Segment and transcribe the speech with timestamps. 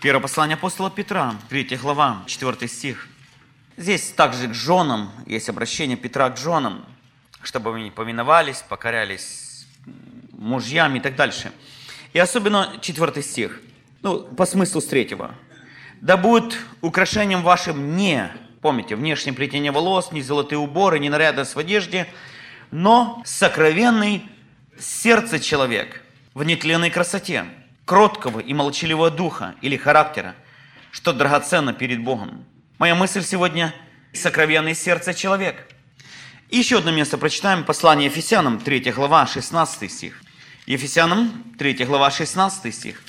[0.00, 3.08] Первое послание апостола Петра, 3 глава, 4 стих.
[3.76, 6.86] Здесь также к женам есть обращение Петра к женам,
[7.42, 9.66] чтобы они повиновались, покорялись
[10.30, 11.50] мужьям и так дальше.
[12.12, 13.60] И особенно 4 стих,
[14.02, 15.34] ну, по смыслу с третьего.
[16.00, 18.30] «Да будет украшением вашим не,
[18.62, 22.06] помните, внешнее плетение волос, не золотые уборы, не нарядность в одежде,
[22.70, 24.22] но сокровенный
[24.78, 26.04] сердце человек
[26.34, 27.46] в нетленной красоте,
[27.88, 30.34] кроткого и молчаливого духа или характера,
[30.90, 32.44] что драгоценно перед Богом.
[32.78, 33.74] Моя мысль сегодня–
[34.12, 35.66] сокровенное сердце человек.
[36.50, 40.22] И еще одно место прочитаем, послание Ефесянам, 3 глава, 16 стих.
[40.66, 43.02] Ефесянам, 3 глава, 16 стих.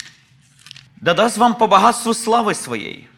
[0.95, 3.09] «Да даст вам по богатству славы своей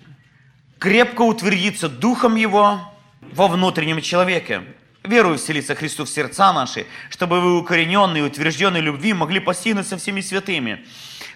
[0.82, 2.92] крепко утвердиться духом его
[3.22, 4.64] во внутреннем человеке,
[5.04, 10.22] верую вселиться Христу в сердца наши, чтобы вы укорененные утвержденные любви могли постигнуть со всеми
[10.22, 10.84] святыми,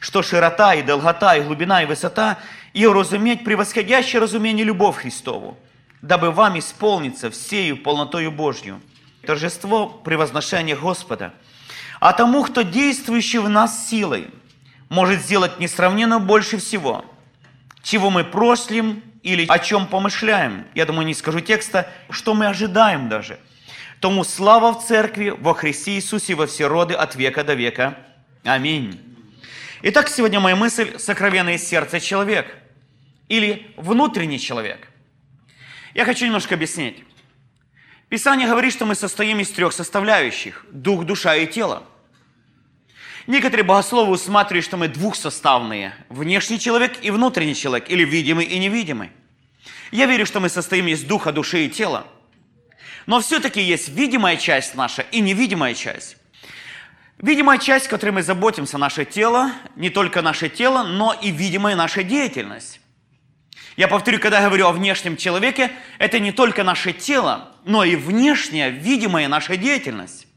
[0.05, 2.38] что широта и долгота, и глубина, и высота,
[2.73, 5.58] и разуметь превосходящее разумение любовь Христову,
[6.04, 8.80] дабы вам исполниться всею полнотою Божью.
[9.25, 11.34] Торжество превозношения Господа.
[12.00, 14.28] А тому, кто действующий в нас силой,
[14.89, 17.03] может сделать несравненно больше всего,
[17.81, 20.67] чего мы прослим или о чем помышляем.
[20.75, 23.40] Я думаю, не скажу текста, что мы ожидаем даже.
[24.02, 27.97] Тому слава в церкви во Христе Иисусе во все роды от века до века.
[28.44, 29.14] Аминь.
[29.88, 32.52] Итак, сегодня моя мысль– сокровенное сердце человек
[33.30, 34.88] или внутренний человек.
[35.94, 37.03] Я хочу немножко объяснить.
[38.09, 41.83] Писание говорит, что мы состоим из трех составляющих– дух, душа и тело.
[43.28, 49.11] Некоторые богословы усматривают, что мы двухсоставные– внешний человек и внутренний человек, или видимый и невидимый.
[49.91, 52.08] Я верю, что мы состоим из духа, души и тела.
[53.06, 56.17] Но все-таки есть видимая часть наша и невидимая часть.
[57.21, 62.03] Видимая часть, которой мы заботимся, наше тело, не только наше тело, но и видимая наша
[62.03, 62.81] деятельность.
[63.77, 67.95] Я повторю, когда я говорю о внешнем человеке, это не только наше тело, но и
[67.95, 70.27] внешняя, видимая наша деятельность.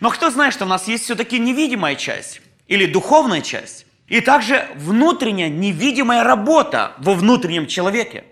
[0.00, 4.66] Но кто знает, что у нас есть все-таки невидимая часть или духовная часть, и также
[4.76, 8.24] внутренняя невидимая работа во внутреннем человеке.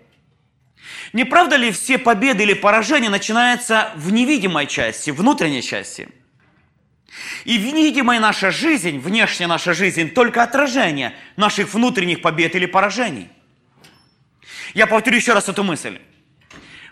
[1.12, 6.08] Не правда ли все победы или поражения начинаются в невидимой части, внутренней части–
[7.44, 13.28] и видимая наша жизнь, внешняя наша жизнь, только отражение наших внутренних побед или поражений.
[14.74, 15.98] Я повторю еще раз эту мысль.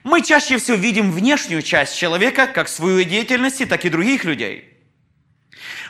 [0.02, 4.66] Мы чаще всего видим внешнюю часть человека, как свою деятельность, так и других людей.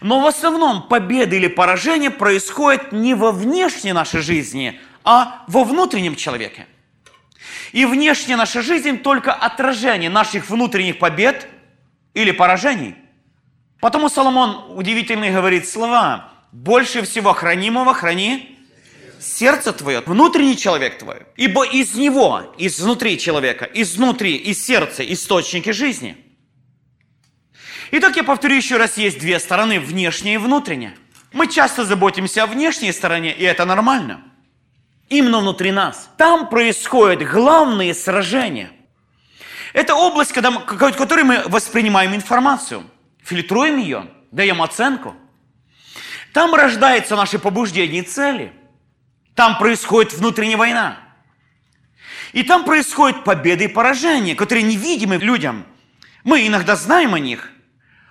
[0.00, 6.16] Но в основном победы или поражения происходят не во внешней нашей жизни, а во внутреннем
[6.16, 6.66] человеке.
[7.72, 11.48] И внешняя наша жизнь только отражение наших внутренних побед
[12.14, 12.94] или поражений–
[13.80, 16.32] Потому Соломон удивительный говорит слова.
[16.52, 18.58] Больше всего хранимого храни
[19.18, 21.22] сердце твое, внутренний человек твой.
[21.36, 26.16] Ибо из него, изнутри человека, изнутри, из сердца источники жизни.
[27.92, 30.94] Итак, я повторю еще раз, есть две стороны, внешняя и внутренняя.
[31.32, 34.22] Мы часто заботимся о внешней стороне, и это нормально.
[35.08, 36.10] Именно внутри нас.
[36.16, 38.70] Там происходят главные сражения.
[39.72, 42.84] Это область, когда, в которой мы воспринимаем информацию–
[43.22, 45.14] фильтруем ее, даем оценку.
[46.32, 48.52] Там рождаются наши побуждения и цели.
[49.34, 50.98] Там происходит внутренняя война.
[52.32, 55.66] И там происходят победы и поражения, которые невидимы людям.
[56.22, 57.50] Мы иногда знаем о них,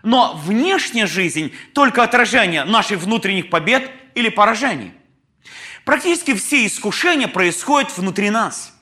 [0.04, 4.94] но внешняя жизнь только отражение наших внутренних побед или поражений.
[5.86, 8.76] Практически все искушения происходят внутри нас.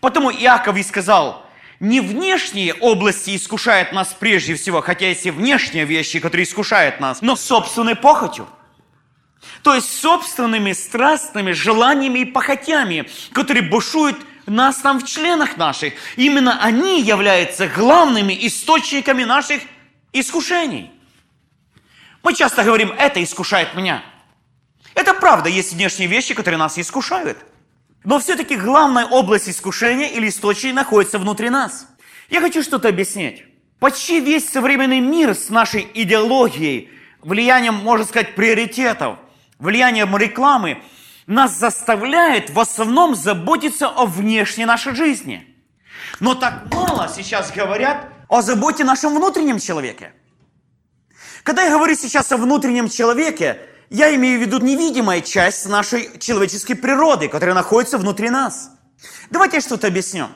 [0.00, 1.41] Потому Иаков и сказал,
[1.82, 7.20] не внешние области искушают нас прежде всего, хотя есть и внешние вещи, которые искушают нас,
[7.22, 8.46] но собственной похотью.
[9.64, 14.16] То есть собственными страстными желаниями и похотями, которые бушуют
[14.46, 15.94] нас там в членах наших.
[16.14, 19.60] Именно они являются главными источниками наших
[20.12, 20.88] искушений.
[22.22, 24.04] Мы часто говорим, это искушает меня.
[24.94, 27.38] Это правда, есть внешние вещи, которые нас искушают–
[28.04, 31.86] но все-таки главная область искушения или источника находится внутри нас.
[32.30, 33.44] Я хочу что-то объяснить.
[33.78, 36.90] Почти весь современный мир с нашей идеологией,
[37.20, 39.18] влиянием, можно сказать, приоритетов,
[39.58, 40.82] влиянием рекламы,
[41.26, 45.46] нас заставляет в основном заботиться о внешней нашей жизни.
[46.20, 50.12] Но так мало сейчас говорят о заботе нашем внутреннем человеке.
[51.42, 53.58] Когда я говорю сейчас о внутреннем человеке,
[53.92, 58.70] я имею в виду невидимая часть нашей человеческой природы, которая находится внутри нас.
[59.28, 60.28] Давайте я что-то объясню.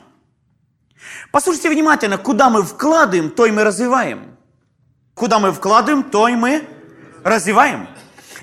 [1.31, 4.37] Послушайте внимательно, куда мы вкладываем, то и мы развиваем.
[5.15, 6.67] Куда мы вкладываем, то и мы
[7.23, 7.87] развиваем.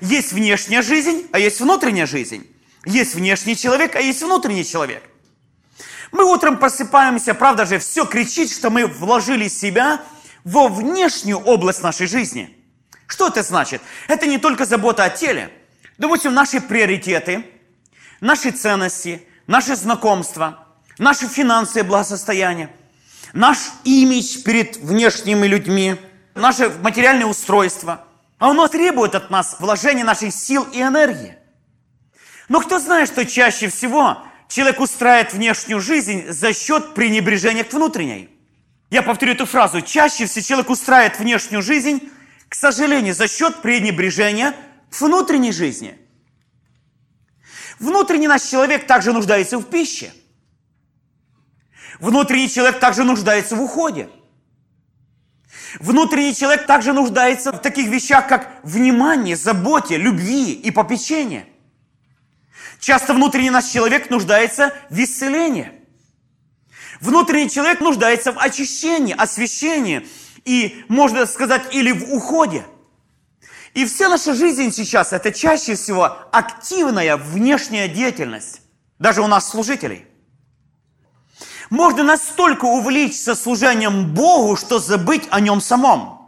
[0.01, 2.47] Есть внешняя жизнь, а есть внутренняя жизнь.
[2.85, 5.03] Есть внешний человек, а есть внутренний человек.
[6.11, 10.03] Мы утром просыпаемся, правда же, все кричит, что мы вложили себя
[10.43, 12.54] во внешнюю область нашей жизни.
[13.07, 13.83] Что это значит?
[14.09, 15.51] Это не только забота о теле.
[15.99, 17.45] Допустим, наши приоритеты,
[18.21, 20.67] наши ценности, наши знакомства,
[20.99, 22.71] наши финансовые благосостояния,
[23.33, 25.97] наш имидж перед внешними людьми,
[26.35, 28.05] наше материальное устройство.
[28.39, 31.37] А оно требует от нас вложения наших сил и энергии.
[32.49, 34.19] Но кто знает, что чаще всего
[34.49, 38.29] человек устраивает внешнюю жизнь за счет пренебрежения к внутренней?
[38.91, 39.81] Я повторю эту фразу.
[39.81, 42.11] Чаще всего человек устраивает внешнюю жизнь,
[42.55, 44.55] к сожалению, за счет пренебрежения
[44.89, 45.99] к внутренней жизни.
[47.81, 50.13] Внутренний наш человек также нуждается в пище.
[51.99, 54.09] Внутренний человек также нуждается в уходе.
[55.81, 61.47] Внутренний человек также нуждается в таких вещах, как внимание, заботе, любви и попечение.
[62.79, 65.73] Часто внутренний наш человек нуждается в исцелении.
[67.01, 70.07] Внутренний человек нуждается в очищении, освящении
[70.45, 72.65] и, можно сказать, или в уходе.
[73.75, 78.61] И вся наша жизнь сейчас– это чаще всего активная внешняя деятельность.
[78.99, 80.07] Даже у нас служителей–
[81.71, 86.21] можно настолько увлечься служением Богу, что забыть о нем самом.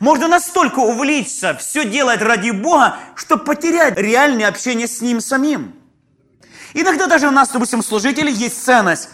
[0.00, 5.74] Можно настолько увлечься, все делать ради Бога, что потерять реальное общение с Ним самим.
[6.74, 9.08] Иногда даже у нас, допустим, служителей есть ценность.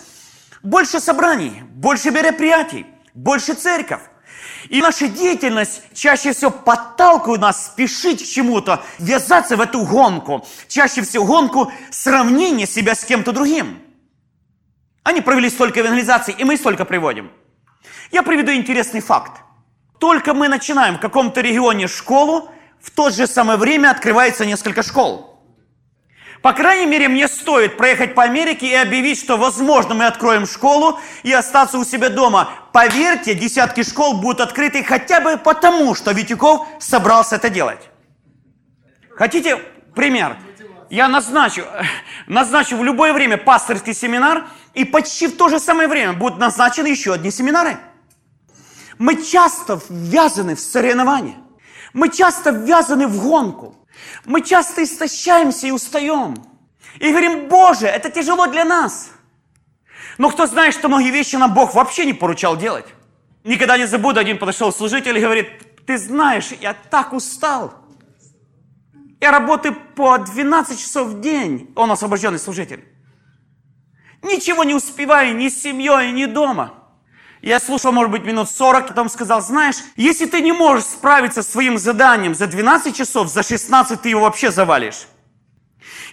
[0.63, 4.03] Больше собраний, больше мероприятий, больше церковь.
[4.69, 10.47] И наша деятельность чаще всего подталкивает нас спешить к чему-то, ввязаться в эту гонку.
[10.69, 13.79] Чаще всего гонку сравнения себя с кем-то другим.
[15.03, 17.31] Они провели столько евангелизаций, и мы столько приводим.
[18.11, 19.43] Я приведу интересный факт.
[20.01, 22.51] Только мы начинаем в каком-то регионе школу,
[22.81, 25.34] в то же самое время открывается несколько школ.
[26.45, 31.01] По крайней мере, мне стоит проехать по Америке и объявить, что, возможно, мы откроем школу
[31.23, 32.51] и остаться у себя дома.
[32.71, 37.89] Поверьте, десятки школ будут открыты хотя бы потому, что Витюков собрался это делать.
[39.17, 39.57] Хотите
[39.95, 40.37] пример?
[40.91, 41.65] Я назначу,
[42.27, 44.45] назначу в любое время пасторский семинар,
[44.75, 47.79] и почти в то же самое время будут назначены еще одни семинары.
[48.99, 51.37] Мы часто ввязаны в соревнования.
[51.95, 53.84] Мы часто ввязаны в гонку.
[54.25, 56.37] Мы часто истощаемся и устаем.
[56.99, 59.11] И говорим, Боже, это тяжело для нас.
[60.19, 62.87] Но кто знает, что многие вещи нам Бог вообще не поручал делать.
[63.43, 65.49] Никогда не забуду, один подошел служитель и говорит,
[65.87, 67.75] ты знаешь, я так устал.
[69.21, 71.73] Я работаю по 12 часов в день.
[71.77, 72.85] Он освобожденный служитель.
[74.23, 76.84] Ничего не успеваю ни с семьей, ни дома.
[77.45, 81.51] Я слушал, может быть, минут 40, потом сказал, знаешь, если ты не можешь справиться с
[81.51, 85.07] своим заданием за 12 часов, за 16 ты его вообще завалишь.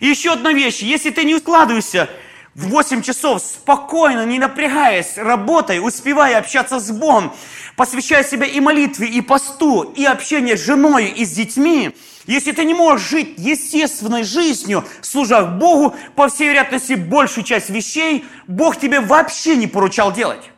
[0.01, 2.09] И еще одна вещь, если ты не укладываешься
[2.53, 7.33] в 8 часов спокойно, не напрягаясь, работай, успевая общаться с Богом,
[7.77, 11.95] посвящая себя и молитве, и посту, и общению с женой, и с детьми,
[12.25, 18.25] если ты не можешь жить естественной жизнью, служа Богу, по всей вероятности, большую часть вещей
[18.47, 20.50] Бог тебе вообще не поручал делать.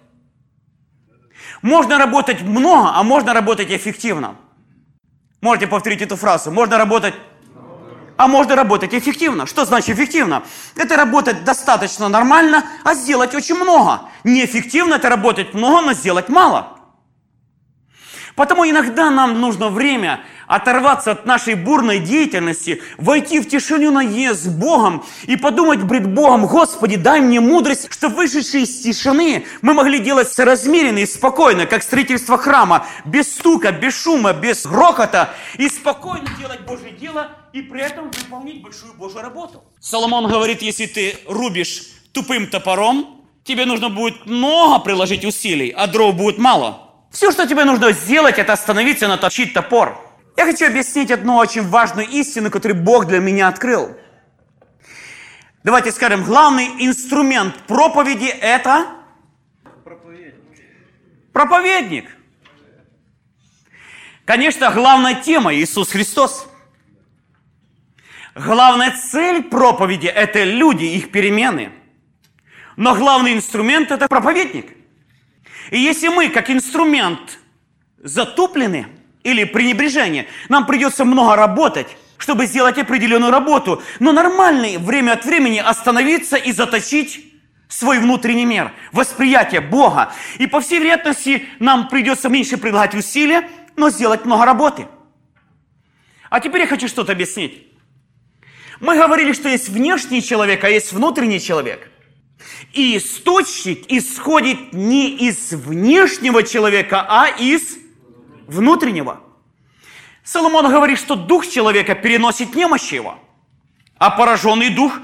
[1.63, 4.35] Можно работать много, а можно работать эффективно.
[5.41, 6.51] Можете повторить эту фразу.
[6.51, 7.15] Можно работать
[8.15, 9.47] а можно работать эффективно.
[9.47, 10.43] Что значит эффективно?
[10.75, 14.01] Это работать достаточно нормально, а сделать очень много.
[14.23, 16.72] Неэффективно это работать много, но сделать мало.
[18.35, 24.47] Потому иногда нам нужно время оторваться от нашей бурной деятельности, войти в тишину наезд с
[24.47, 29.99] Богом и подумать пред Богом, Господи, дай мне мудрость, чтобы вышедшие из тишины мы могли
[29.99, 36.27] делать соразмеренно и спокойно, как строительство храма, без стука, без шума, без грохота, и спокойно
[36.39, 39.63] делать Божье дело и при этом выполнить большую Божью работу.
[39.79, 46.15] Соломон говорит, если ты рубишь тупым топором, тебе нужно будет много приложить усилий, а дров
[46.15, 46.92] будет мало.
[47.13, 50.03] Все, что тебе нужно сделать, это остановиться и наточить топор.
[50.35, 53.95] Я хочу объяснить одну очень важную истину, которую Бог для меня открыл.
[55.63, 58.87] Давайте скажем, главный инструмент проповеди– это
[59.83, 60.33] проповедник.
[61.31, 62.09] проповедник.
[64.25, 66.47] Конечно, главная тема– Иисус Христос.
[68.33, 71.73] Главная цель проповеди– это люди, их перемены.
[72.75, 74.77] Но главный инструмент– это проповедник–
[75.71, 77.39] и если мы, как инструмент,
[77.97, 78.87] затуплены
[79.23, 85.59] или пренебрежение, нам придется много работать, чтобы сделать определенную работу, но нормально время от времени
[85.59, 87.33] остановиться и заточить
[87.67, 90.13] свой внутренний мир, восприятие Бога.
[90.37, 94.87] И по всей вероятности нам придется меньше прилагать усилия, но сделать много работы.
[96.29, 97.67] А теперь я хочу что-то объяснить.
[98.79, 101.89] Мы говорили, что есть внешний человек, а есть внутренний человек.
[102.73, 107.77] И источник исходит не из внешнего человека, а из
[108.47, 109.21] внутреннего.
[110.23, 113.19] Соломон говорит, что дух человека переносит немощи его,
[113.97, 114.99] а пораженный дух,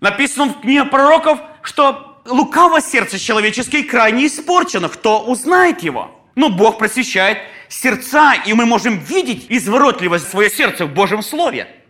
[0.00, 6.10] написано в книге пророков, что лукаво сердце человеческое крайне испорчено, кто узнает его?
[6.34, 7.38] Но Бог просвещает
[7.68, 11.83] сердца, и мы можем видеть изворотливость свое сердце в Божьем Слове.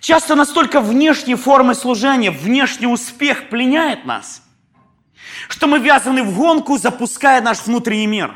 [0.00, 4.42] Часто настолько внешние формы служения, внешний успех пленяет нас,
[5.48, 8.34] что мы вязаны в гонку, запуская наш внутренний мир.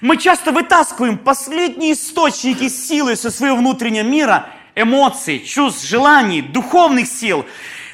[0.00, 7.46] Мы часто вытаскиваем последние источники силы со своего внутреннего мира, эмоций, чувств, желаний, духовных сил,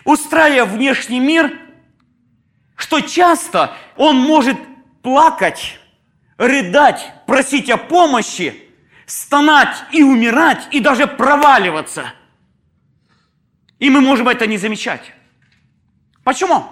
[0.04, 1.58] устраивая внешний мир,
[2.76, 4.56] что часто он может
[5.02, 5.78] плакать,
[6.38, 8.69] рыдать, просить о помощи,
[9.10, 12.12] стонать и умирать, и даже проваливаться.
[13.80, 15.12] И мы можем это не замечать.
[16.22, 16.66] Почему?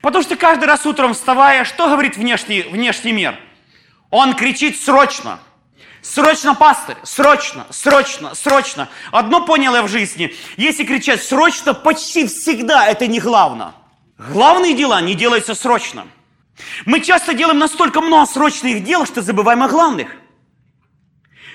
[0.00, 3.38] Потому что каждый раз утром вставая, что говорит внешний, внешний мир?
[4.10, 5.40] Он кричит срочно.
[6.02, 8.88] Срочно, пастырь, срочно, срочно, срочно.
[9.10, 10.32] Одно понял я в жизни.
[10.56, 13.72] Если кричать срочно, почти всегда это не главное.
[14.16, 16.06] Главные дела не делаются срочно.
[16.84, 20.14] Мы часто делаем настолько много срочных дел, что забываем о главных.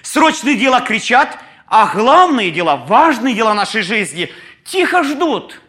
[0.02, 4.32] Срочные дела кричат, а главные дела, важные дела нашей жизни
[4.64, 5.62] тихо ждут.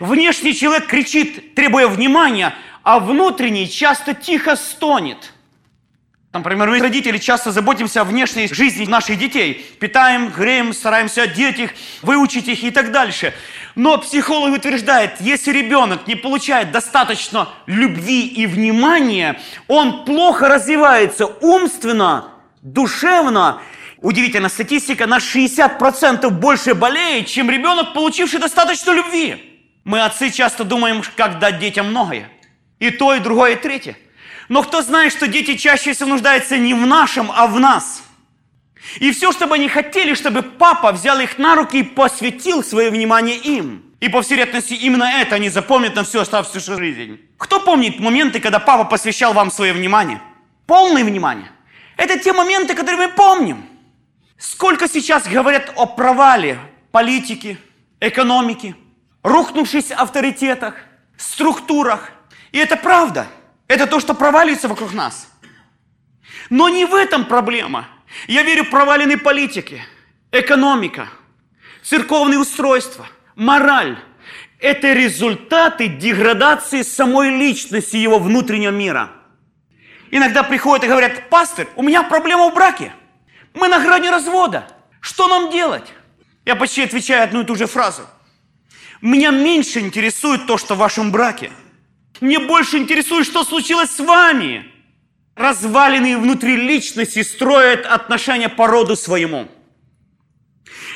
[0.00, 5.32] Внешний человек кричит, требуя внимания, а внутренний часто тихо стонет–
[6.30, 9.66] Например, мы, родители, часто заботимся о внешней жизни наших детей.
[9.80, 11.70] Питаем, греем, стараемся одеть их,
[12.02, 13.32] выучить их и так дальше.
[13.74, 22.28] Но психолог утверждает, если ребенок не получает достаточно любви и внимания, он плохо развивается умственно,
[22.72, 23.60] душевно.
[23.98, 29.60] Удивительно, статистика на 60% больше болеет, чем ребенок, получивший достаточно любви.
[29.84, 32.30] Мы, отцы, часто думаем, как дать детям многое.
[32.78, 33.96] И то, и другое, и третье.
[34.48, 38.02] Но кто знает, что дети чаще всего нуждаются не в нашем, а в нас.
[39.00, 42.90] И все, что бы они хотели, чтобы папа взял их на руки и посвятил свое
[42.90, 43.82] внимание им.
[44.00, 47.18] И по всей вероятности именно это они запомнят на всю оставшуюся жизнь.
[47.36, 50.22] Кто помнит моменты, когда папа посвящал вам свое внимание?
[50.66, 51.50] Полное внимание.
[51.98, 53.68] Это те моменты, которые мы помним.
[54.38, 56.60] Сколько сейчас говорят о провале
[56.92, 57.58] политики,
[58.00, 58.76] экономики,
[59.24, 60.74] рухнувших авторитетах,
[61.16, 62.12] структурах.
[62.52, 63.26] И это правда–
[63.66, 65.28] это то, что проваливается вокруг нас.
[66.50, 67.88] Но не в этом проблема.
[68.28, 69.82] Я верю в проваленной политики,
[70.30, 71.08] экономика,
[71.82, 73.98] церковные устройства, мораль.
[74.60, 79.17] Это результаты деградации самой личности его внутреннего мира.
[80.10, 82.92] Иногда приходят и говорят, пастор, у меня проблема в браке.
[83.54, 84.66] Мы на грани развода.
[85.00, 85.92] Что нам делать?
[86.44, 88.02] Я почти отвечаю одну и ту же фразу.
[89.00, 91.50] Меня меньше интересует то, что в вашем браке–
[92.20, 94.66] мне больше интересует, что случилось с вами.
[95.36, 99.48] Разваленные внутри личности строят отношения по роду своему.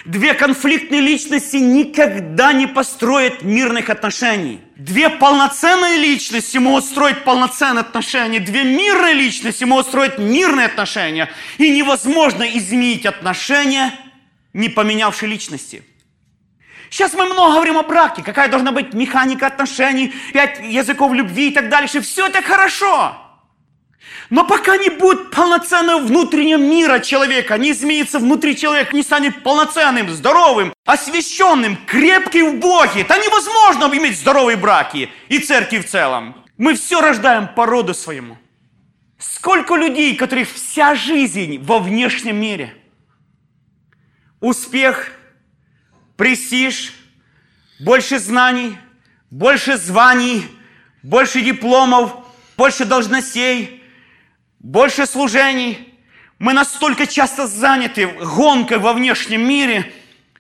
[0.04, 4.61] Две конфликтные личности никогда не построят мирных отношений.
[4.84, 8.40] Две полноценные личности могут строить полноценные отношения.
[8.40, 11.30] Две мирные личности могут строить мирные отношения.
[11.58, 13.92] И невозможно изменить отношения,
[14.52, 15.84] не поменявшие личности.
[16.90, 21.54] Сейчас мы много говорим о браке, какая должна быть механика отношений, пять языков любви и
[21.54, 22.00] так дальше.
[22.00, 23.16] Все это хорошо.
[24.31, 30.09] Но пока не будет полноценного внутреннего мира человека, не изменится внутри человека, не станет полноценным,
[30.11, 36.35] здоровым, освященным, крепким в Боге, это невозможно иметь здоровые браки и церкви в целом.
[36.57, 38.38] Мы все рождаем по роду своему.
[39.19, 42.75] Сколько людей, которых вся жизнь во внешнем мире.
[44.40, 45.12] Успех–
[46.16, 46.92] престиж,
[47.78, 48.78] больше знаний,
[49.31, 50.47] больше званий,
[51.02, 52.12] больше дипломов,
[52.57, 53.81] больше должностей,
[54.62, 55.95] больше служений.
[56.38, 59.92] Мы настолько часто заняты гонкой во внешнем мире,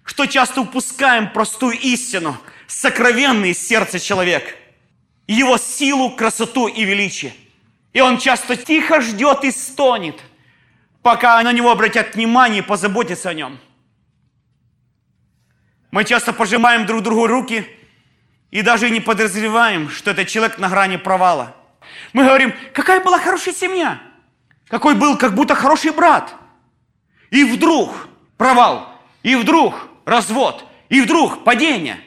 [0.04, 2.36] что часто упускаем простую истину,
[2.66, 4.50] сокровенный сердце человека,
[5.26, 7.34] его силу, красоту и величие.
[7.92, 10.18] И он часто тихо ждет и стонет,
[11.02, 13.58] пока на него обратят внимание и позаботятся о нем–
[15.92, 17.66] мы часто пожимаем друг другу руки
[18.50, 21.54] и даже не подозреваем, что этот человек на грани провала.
[22.14, 24.00] Мы говорим, какая была хорошая семья,
[24.72, 26.34] какой был как будто хороший брат.
[27.30, 28.88] И вдруг провал,
[29.22, 29.74] и вдруг
[30.06, 32.00] развод, и вдруг падение.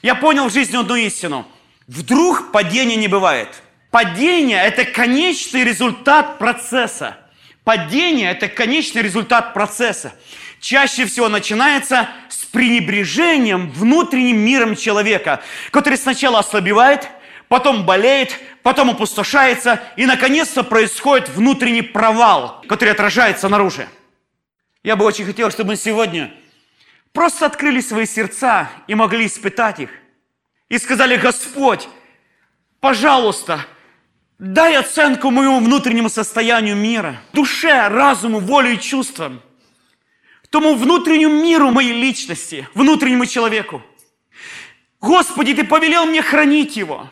[0.00, 1.46] Я понял в жизни одну истину.
[1.86, 3.62] Вдруг падения не бывает.
[3.90, 7.18] Падение– это конечный результат процесса.
[7.62, 10.14] Падение– это конечный результат процесса.
[10.60, 15.42] Чаще всего начинается с пренебрежением внутренним миром человека,
[15.72, 17.06] который сначала ослабевает,
[17.48, 23.82] потом болеет, потом опустошается, и, наконец-то, происходит внутренний провал, который отражается наружу.
[24.82, 26.32] Я бы очень хотел, чтобы мы сегодня
[27.12, 29.90] просто открыли свои сердца и могли испытать их.
[30.68, 31.88] И сказали, Господь,
[32.80, 33.66] пожалуйста,
[34.38, 39.42] дай оценку моему внутреннему состоянию мира, душе, разуму, воле и чувствам,
[40.50, 43.82] тому внутреннему миру моей личности, внутреннему человеку.
[45.00, 47.10] Господи, Ты повелел мне хранить его.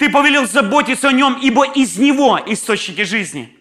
[0.00, 3.54] Ты повелел заботиться о нем, ибо из него источники жизни.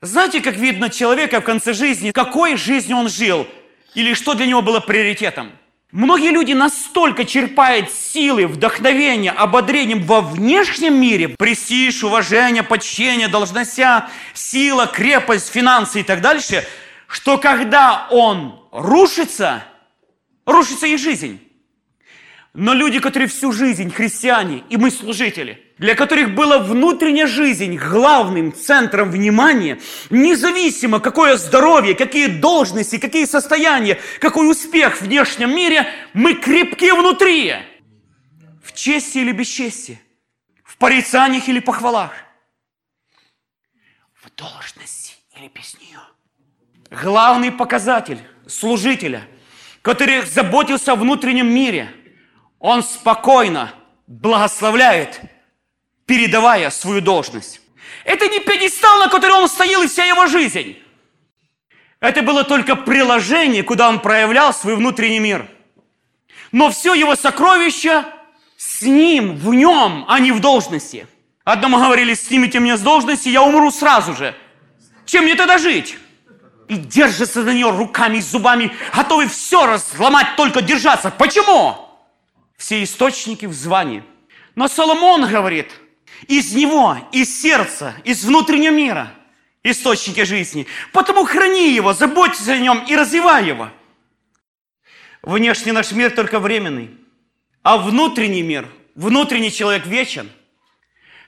[0.00, 3.46] Знаете, как видно человека в конце жизни, какой жизнью он жил,
[3.94, 5.52] или что для него было приоритетом?
[5.92, 14.86] Многие люди настолько черпают силы, вдохновения, ободрением во внешнем мире, престиж, уважение, почтение, должностя, сила,
[14.86, 16.66] крепость, финансы и так дальше,
[17.06, 19.62] что когда он рушится,
[20.46, 21.45] рушится и жизнь.
[22.58, 28.54] Но люди, которые всю жизнь христиане, и мы служители, для которых была внутренняя жизнь главным
[28.54, 36.32] центром внимания, независимо какое здоровье, какие должности, какие состояния, какой успех в внешнем мире, мы
[36.32, 37.56] крепки внутри.
[38.64, 40.00] В чести или бесчестии,
[40.64, 42.12] в порицаниях или похвалах,
[44.14, 46.00] в должности или без нее.
[46.90, 49.28] Главный показатель служителя,
[49.82, 51.90] который заботился о внутреннем мире–
[52.58, 53.72] он спокойно
[54.06, 55.20] благословляет,
[56.06, 57.60] передавая свою должность.
[58.04, 60.78] Это не пьедестал, на котором он стоял и вся его жизнь.
[62.00, 65.48] Это было только приложение, куда он проявлял свой внутренний мир.
[66.52, 68.04] Но все его сокровище
[68.56, 71.06] с ним, в нем, а не в должности.
[71.44, 74.34] Одному говорили, снимите меня с должности, я умру сразу же.
[75.04, 75.96] Чем мне тогда жить?
[76.68, 81.10] И держится за нее руками и зубами, готовы все разломать, только держаться.
[81.10, 81.85] Почему?
[82.56, 84.02] Все источники в звании.
[84.54, 85.70] Но Соломон говорит,
[86.28, 89.12] из него, из сердца, из внутреннего мира
[89.62, 90.66] источники жизни.
[90.92, 93.70] Потому храни его, заботься о нем и развивай его.
[95.22, 96.96] Внешний наш мир только временный,
[97.62, 100.30] а внутренний мир, внутренний человек вечен.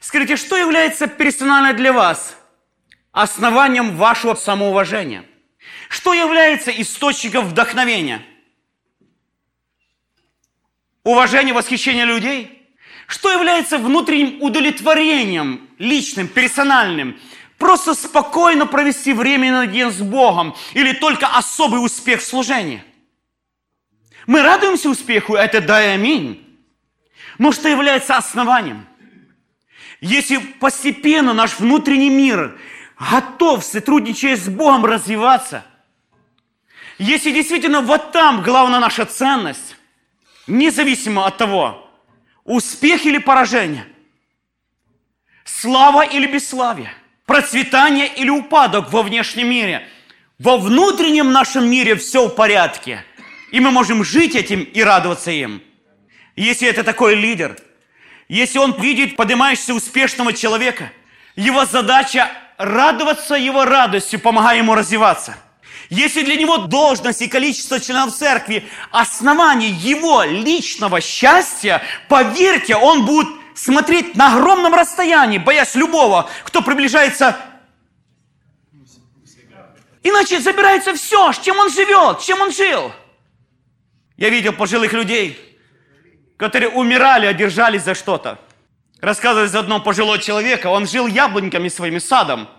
[0.01, 2.37] Скажите, что является персонально для вас
[3.11, 5.25] основанием вашего самоуважения?
[5.89, 8.23] Что является источником вдохновения–
[11.09, 12.69] уважение, восхищение людей?
[13.07, 17.19] Что является внутренним удовлетворением, личным, персональным?
[17.57, 22.85] Просто спокойно провести время наедине с Богом или только особый успех в служении?
[24.27, 26.45] Мы радуемся успеху, это да и аминь.
[27.39, 28.87] Но что является основанием?
[30.01, 32.61] Если постепенно наш внутренний мир
[33.11, 35.65] готов, сотрудничая с Богом, развиваться,
[36.99, 39.78] если действительно вот там главная наша ценность,
[40.49, 41.89] независимо от того,
[42.45, 43.87] успех или поражение,
[45.45, 46.93] слава или бесславие,
[47.27, 49.87] процветание или упадок во внешнем мире,
[50.39, 53.05] во внутреннем нашем мире все в порядке.
[53.51, 55.63] И мы можем жить этим и радоваться им.
[56.37, 57.57] Если это такой лидер,
[58.29, 60.93] если он видит поднимающегося успешного человека,
[61.35, 65.37] его задача радоваться его радостью, помогая ему развиваться–
[65.91, 73.29] если для него должность и количество членов церкви основание его личного счастья, поверьте, он будет
[73.55, 77.37] смотреть на огромном расстоянии, боясь любого, кто приближается.
[80.03, 82.93] Иначе забирается все, чем он живет, чем он жил.
[84.17, 85.39] Я видел пожилых людей,
[86.37, 88.39] которые умирали, одержались за что-то.
[89.01, 92.47] Рассказывали за одного пожилого человека, он жил яблоньками своим садом–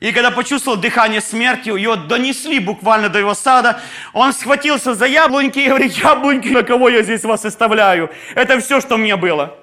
[0.00, 3.80] и когда почувствовал дыхание смерти, его донесли буквально до его сада,
[4.12, 8.10] он схватился за яблоньки и говорит, яблоньки, на кого я здесь вас оставляю?
[8.36, 9.58] Это все, что мне было.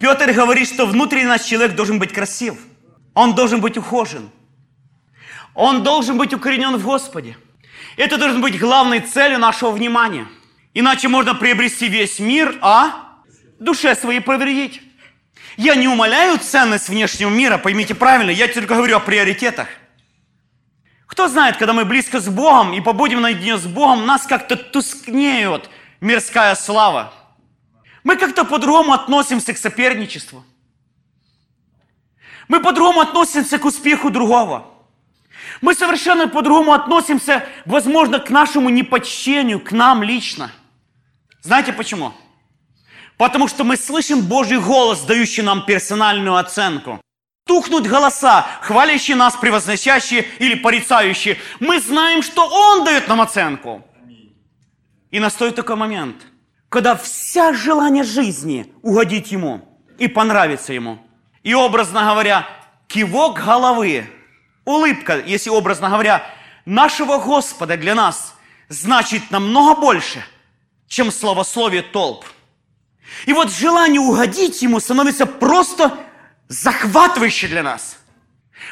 [0.00, 2.56] Петр говорит, что внутренний наш человек должен быть красив.
[3.14, 4.30] Он должен быть ухожен.
[5.54, 7.36] Он должен быть укоренен в Господе.
[7.96, 10.26] Это должен быть главной целью нашего внимания.
[10.74, 13.20] Иначе можно приобрести весь мир, а
[13.60, 14.82] душе своей повредить.
[15.56, 19.68] Я не умоляю ценность внешнего мира, поймите правильно, я только говорю о приоритетах.
[21.06, 25.68] Кто знает, когда мы близко с Богом и побудем наедине с Богом, нас как-то тускнеет
[26.00, 27.12] мирская слава.
[28.02, 30.44] Мы как-то по-другому относимся к соперничеству.
[32.48, 34.68] Мы по-другому относимся к успеху другого.
[35.60, 40.50] Мы совершенно по-другому относимся, возможно, к нашему непочтению, к нам лично.
[41.42, 42.14] Знаете почему?
[43.16, 47.00] Потому что мы слышим Божий голос, дающий нам персональную оценку.
[47.46, 51.38] тухнут голоса, хвалящие нас, превозносящие или порицающие.
[51.60, 53.84] Мы знаем, что Он дает нам оценку.
[55.10, 56.16] И настает такой момент,
[56.68, 59.60] когда вся желание жизни угодить Ему
[59.98, 60.98] и понравиться Ему.
[61.42, 62.48] И образно говоря,
[62.86, 64.06] кивок головы,
[64.64, 66.24] улыбка, если образно говоря,
[66.64, 68.34] нашего Господа для нас
[68.68, 70.24] значит намного больше,
[70.88, 72.24] чем словословие толп.
[73.26, 75.98] И вот желание угодить Ему становится просто
[76.48, 77.98] захватывающе для нас.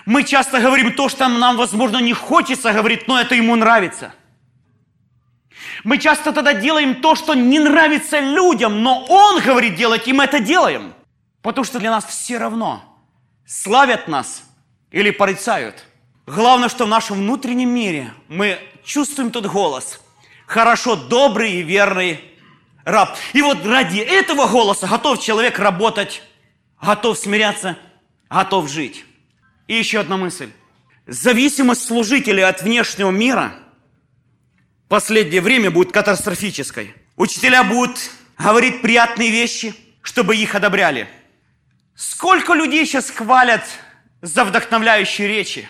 [0.06, 4.14] Мы часто говорим то, что нам, возможно, не хочется говорить, но это Ему нравится.
[5.84, 10.24] Мы часто тогда делаем то, что не нравится людям, но Он говорит делать, и мы
[10.24, 10.94] это делаем.
[11.42, 12.82] Потому что для нас все равно,
[13.46, 14.44] славят нас
[14.90, 15.84] или порицают.
[16.26, 20.00] Главное, что в нашем внутреннем мире мы чувствуем тот голос.
[20.46, 22.29] Хорошо, добрый и верный
[22.84, 23.16] раб.
[23.32, 26.22] И вот ради этого голоса готов человек работать,
[26.80, 27.78] готов смиряться,
[28.28, 29.04] готов жить.
[29.66, 30.50] И еще одна мысль.
[31.06, 33.54] Зависимость служителей от внешнего мира
[34.86, 36.94] в последнее время будет катастрофической.
[37.16, 41.08] Учителя будут говорить приятные вещи, чтобы их одобряли.
[41.94, 43.62] Сколько людей сейчас хвалят
[44.22, 45.68] за вдохновляющие речи.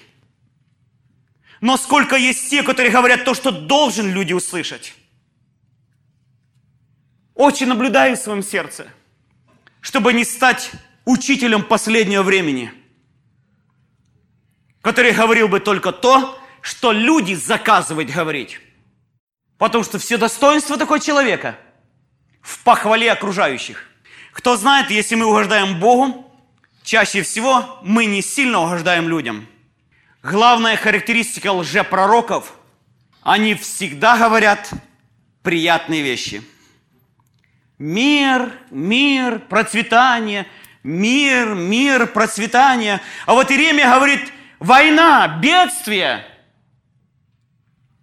[1.60, 4.94] Но сколько есть те, которые говорят то, что должен люди услышать.
[7.40, 8.86] Очень наблюдаю в своем сердце,
[9.80, 10.72] чтобы не стать
[11.06, 12.70] учителем последнего времени,
[14.82, 18.60] который говорил бы только то, что люди заказывают говорить.
[19.56, 21.56] Потому что все достоинства такого человека
[22.42, 23.88] в похвале окружающих.
[24.32, 26.30] Кто знает, если мы угождаем Богу,
[26.82, 29.46] чаще всего мы не сильно угождаем людям.
[30.22, 32.52] Главная характеристика лжепророков–
[33.22, 34.70] они всегда говорят
[35.42, 36.42] приятные вещи.
[37.80, 40.46] Мир, мир, процветание,
[40.84, 43.00] мир, мир, процветание.
[43.26, 46.24] А вот Иеремия говорит, война, бедствие.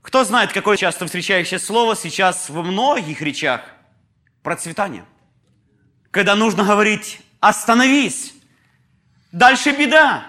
[0.01, 3.61] Кто знает, какое часто встречающее слово сейчас во многих речах?
[4.43, 5.05] Процветание.
[6.11, 8.33] Когда нужно говорить «остановись»,
[9.31, 10.25] Дальше беда.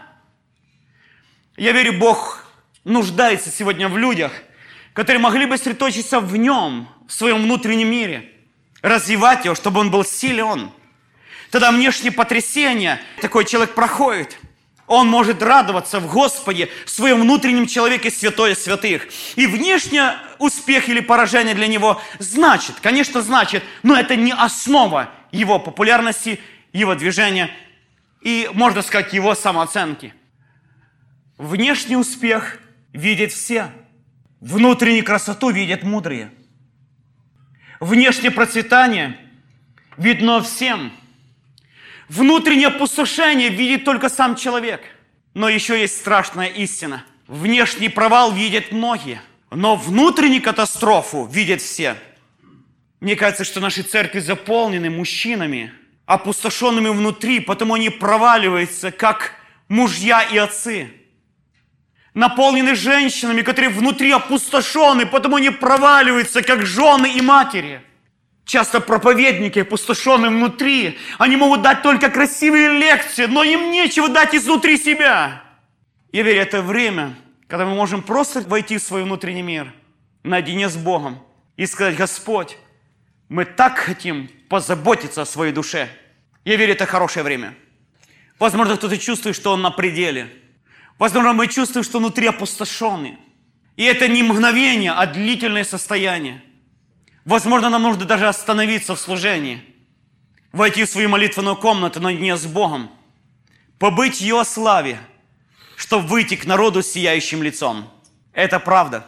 [1.56, 2.44] Я верю, Бог
[2.84, 4.32] нуждается сегодня в людях,
[4.92, 8.32] которые могли бы сосредоточиться в Нем, в своем внутреннем мире,
[8.82, 10.70] развивать его, чтобы он был силен.
[11.50, 14.38] Тогда внешние потрясения такой человек проходит.
[14.86, 19.08] Он может радоваться в Господе, в своем внутреннем человеке святое святых.
[19.36, 20.00] И внешний
[20.38, 26.40] успех или поражение для него значит, конечно, значит, но это не основа его популярности,
[26.72, 27.50] его движения–
[28.20, 30.12] и, можно сказать, его самооценки.
[31.36, 32.58] Внешний успех
[32.92, 33.70] видят все.
[34.40, 36.32] Внутреннюю красоту видят мудрые.
[37.80, 39.16] Внешнее процветание
[39.96, 40.92] видно всем.
[42.08, 44.80] Внутреннее опустошение видит только сам человек.
[45.34, 47.04] Но еще есть страшная истина.
[47.28, 51.96] Внешний провал видят многие, но внутреннюю катастрофу видят все.
[53.00, 55.72] Мне кажется, что наши церкви заполнены мужчинами,
[56.06, 59.34] опустошенными внутри, потому они проваливаются, как
[59.68, 60.90] мужья и отцы.
[62.18, 67.80] Наполнены женщинами, которые внутри опустошены, потому они проваливаются, как жены и матери.
[68.44, 74.78] Часто проповедники, опустошенные внутри, они могут дать только красивые лекции, но им нечего дать изнутри
[74.78, 75.44] себя.
[76.10, 77.14] Я верю, это время,
[77.46, 79.72] когда мы можем просто войти в свой внутренний мир,
[80.24, 81.22] наедине с Богом,
[81.56, 82.58] и сказать, Господь,
[83.28, 85.88] мы так хотим позаботиться о своей душе.
[86.44, 87.54] Я верю, это хорошее время.
[88.40, 90.32] Возможно, кто-то чувствует, что он на пределе.
[90.98, 93.18] Возможно, мы чувствуем, что внутри опустошенный.
[93.76, 96.42] И это не мгновение, а длительное состояние.
[97.24, 99.62] Возможно, нам нужно даже остановиться в служении,
[100.50, 102.90] войти в свою молитвенную комнату наедине с Богом,
[103.78, 104.98] побыть в Его славе,
[105.76, 107.88] чтобы выйти к народу с сияющим лицом.
[108.32, 109.06] Это правда.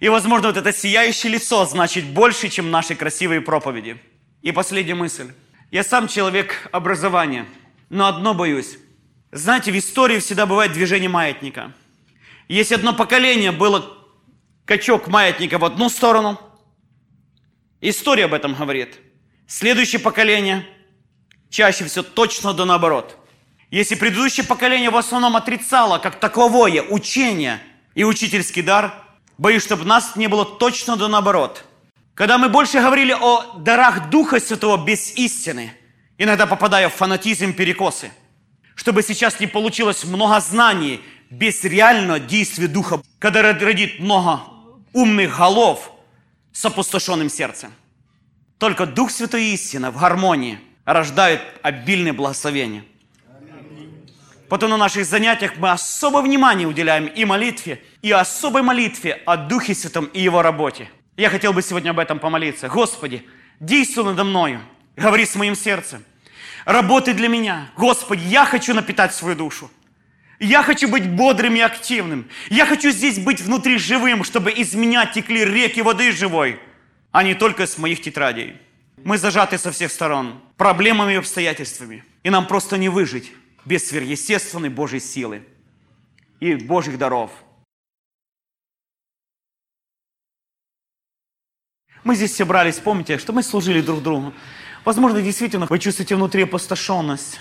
[0.00, 4.00] И, возможно, вот это сияющее лицо значит больше, чем наши красивые проповеди.
[4.42, 5.32] И последняя мысль.
[5.70, 7.46] Я сам человек образования,
[7.88, 8.78] но одно боюсь.
[9.30, 11.72] Знаете, в истории всегда бывает движение маятника.
[12.48, 13.98] Есть одно поколение, было
[14.64, 16.40] качок маятника в одну сторону.
[17.80, 18.98] История об этом говорит.
[19.46, 20.66] Следующее поколение
[21.50, 23.16] чаще всего точно да наоборот.
[23.70, 27.60] Если предыдущее поколение в основном отрицало как таковое учение
[27.94, 28.94] и учительский дар–
[29.38, 31.64] Боюсь, чтобы нас не было точно да наоборот.
[32.14, 35.72] Когда мы больше говорили о дарах Духа Святого без истины,
[36.18, 38.10] иногда попадая в фанатизм, перекосы,
[38.78, 44.42] чтобы сейчас не получилось много знаний без реального действия Духа, когда родит много
[44.92, 45.90] умных голов
[46.52, 47.72] с опустошенным сердцем.
[48.56, 52.84] Только Дух Святой истина в гармонии рождает обильное благословение.
[54.48, 59.74] Потом на наших занятиях мы особое внимание уделяем и молитве, и особой молитве о Духе
[59.74, 60.88] Святом и Его работе.
[61.16, 62.68] Я хотел бы сегодня об этом помолиться.
[62.68, 63.26] Господи,
[63.58, 64.60] действуй надо мною,
[64.96, 66.04] говори с моим сердцем.
[66.68, 67.70] Работай для меня.
[67.78, 69.70] Господи, я хочу напитать свою душу.
[70.38, 72.28] Я хочу быть бодрым и активным.
[72.50, 76.60] Я хочу здесь быть внутри живым, чтобы из меня текли реки воды живой,
[77.10, 78.58] а не только с моих тетрадей.
[79.02, 82.04] Мы зажаты со всех сторон проблемами и обстоятельствами.
[82.22, 83.32] И нам просто не выжить
[83.64, 85.44] без сверхъестественной Божьей силы
[86.38, 87.30] и Божьих даров.
[92.04, 94.34] Мы здесь собрались, помните, что мы служили друг другу.
[94.84, 97.40] Возможно, действительно, вы чувствуете внутри опустошенность.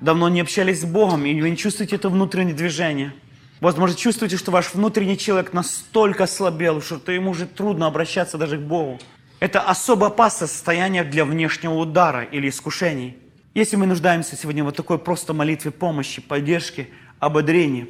[0.00, 3.12] Давно не общались с Богом, и вы не чувствуете это внутреннее движение.
[3.60, 8.62] Возможно, чувствуете, что ваш внутренний человек настолько ослабел, что ему уже трудно обращаться даже к
[8.62, 8.98] Богу.
[9.38, 13.18] Это особо опасное состояние для внешнего удара или искушений.
[13.54, 16.88] Если мы нуждаемся сегодня в вот такой просто молитве помощи, поддержки,
[17.18, 17.88] ободрении,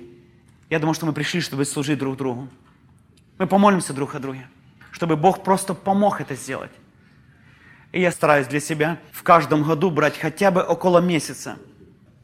[0.71, 2.49] я думаю, что мы пришли, чтобы служить друг другу.
[3.39, 4.49] Мы помолимся друг о друге,
[4.91, 6.71] чтобы Бог просто помог это сделать.
[7.93, 11.57] И я стараюсь для себя в каждом году брать хотя бы около месяца,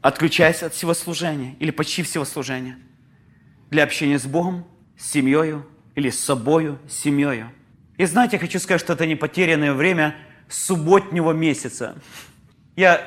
[0.01, 2.77] отключаясь от всего служения или почти всего служения,
[3.69, 4.65] для общения с Богом,
[4.97, 5.57] с семьей
[5.95, 7.45] или с собою, с семьей.
[7.97, 10.15] И знаете, я хочу сказать, что это не потерянное время
[10.47, 11.97] субботнего месяца.
[12.75, 13.01] Я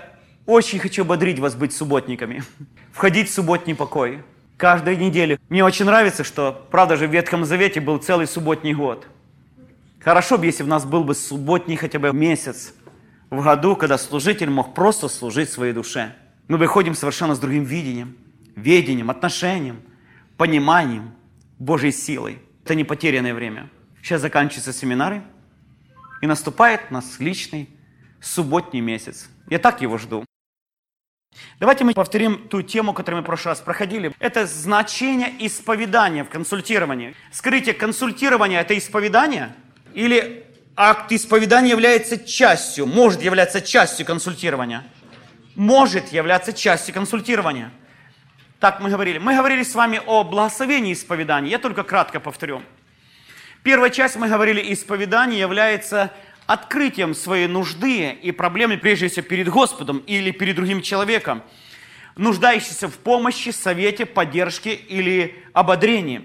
[0.44, 2.42] очень хочу ободрить вас быть субботниками,
[2.92, 4.23] входить в субботний покой.
[4.59, 5.38] Каждой неделе.
[5.49, 9.07] Мне очень нравится, что, правда же, в Ветхом Завете был целый субботний год.
[10.02, 12.74] Хорошо бы, если у нас был бы субботний хотя бы месяц
[13.28, 16.14] в году, когда служитель мог просто служить своей душе.
[16.48, 18.16] Мы выходим совершенно с другим видением,
[18.56, 19.82] ведением, отношением,
[20.36, 21.12] пониманием
[21.58, 22.38] Божьей силой.
[22.64, 23.68] Это не потерянное время.
[24.02, 25.22] Сейчас заканчиваются семинары,
[26.20, 27.68] и наступает нас личный
[28.20, 29.28] субботний месяц.
[29.48, 30.24] Я так его жду.
[31.58, 34.12] Давайте мы повторим ту тему, которую мы в прошлый раз проходили.
[34.18, 37.14] Это значение исповедания в консультировании.
[37.32, 39.54] Скажите, консультирование– это исповедание?
[39.94, 44.85] Или акт исповедания является частью, может являться частью консультирования?
[45.55, 47.70] Может являться частью консультирования.
[48.61, 49.18] Так мы говорили.
[49.18, 51.50] Мы говорили с вами о благословении исповедания.
[51.50, 52.62] Я только кратко повторю.
[53.62, 56.12] Первая часть мы говорили, исповедание является
[56.46, 61.42] открытием своей нужды и проблемы, прежде всего, перед Господом или перед другим человеком,
[62.16, 66.22] нуждающийся в помощи, совете, поддержке или ободрении.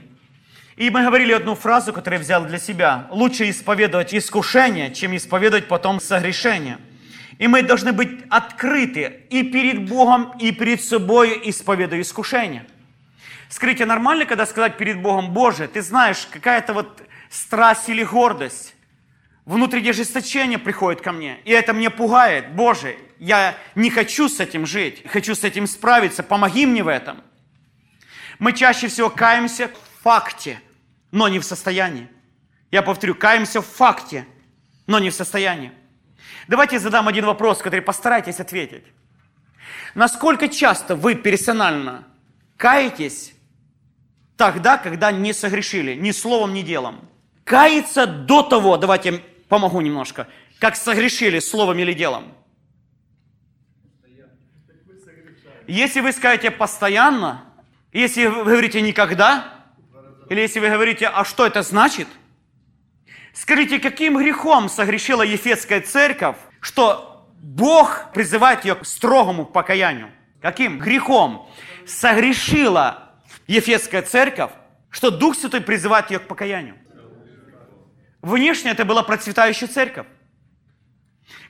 [0.75, 3.07] И мы говорили одну фразу, которую я взял для себя.
[3.09, 6.79] Лучше исповедовать искушение, чем исповедовать потом согрешение.
[7.37, 12.65] И мы должны быть открыты и перед Богом, и перед собой, исповедуя искушение.
[13.49, 18.75] Скажите, нормально, когда сказать перед Богом, Боже, ты знаешь, какая-то вот страсть или гордость,
[19.45, 22.53] внутреннее ожесточение приходит ко мне, и это мне пугает.
[22.53, 27.21] Боже, я не хочу с этим жить, хочу с этим справиться, помоги мне в этом.
[28.39, 30.59] Мы чаще всего каемся в факте,
[31.15, 32.09] но не в состоянии.
[32.71, 34.27] Я повторю, каемся в факте,
[34.85, 35.71] но не в состоянии.
[36.49, 38.83] Давайте задам один вопрос, который постарайтесь ответить.
[39.95, 42.05] Насколько часто вы персонально
[42.57, 43.33] каетесь
[44.35, 47.09] тогда, когда не согрешили, ни словом, ни делом?
[47.45, 50.27] Каяться до того, давайте помогу немножко.
[50.59, 52.33] Как согрешили словом или делом?
[55.65, 57.45] Если вы скажете постоянно,
[57.93, 59.54] если вы говорите никогда,
[60.29, 62.07] или если вы говорите, а что это значит?
[63.33, 70.09] Скажите, каким грехом согрешила Ефесская церковь, что Бог призывает ее к строгому покаянию?
[70.41, 71.49] Каким грехом
[71.85, 73.13] согрешила
[73.47, 74.51] Ефесская церковь,
[74.89, 76.77] что Дух Святой призывает ее к покаянию?
[78.21, 80.07] Внешне это была процветающая церковь,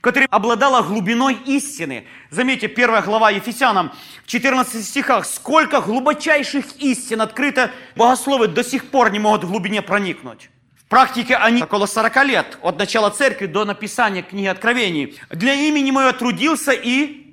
[0.00, 2.06] которая обладала глубиной истины.
[2.30, 3.92] Заметьте, первая глава Ефесянам
[4.24, 5.26] в 14 стихах.
[5.26, 10.50] Сколько глубочайших истин открыто, богословы до сих пор не могут в глубине проникнуть.
[10.76, 15.18] В практике они около 40 лет, от начала церкви до написания книги Откровений.
[15.30, 17.26] Для имени моего трудился и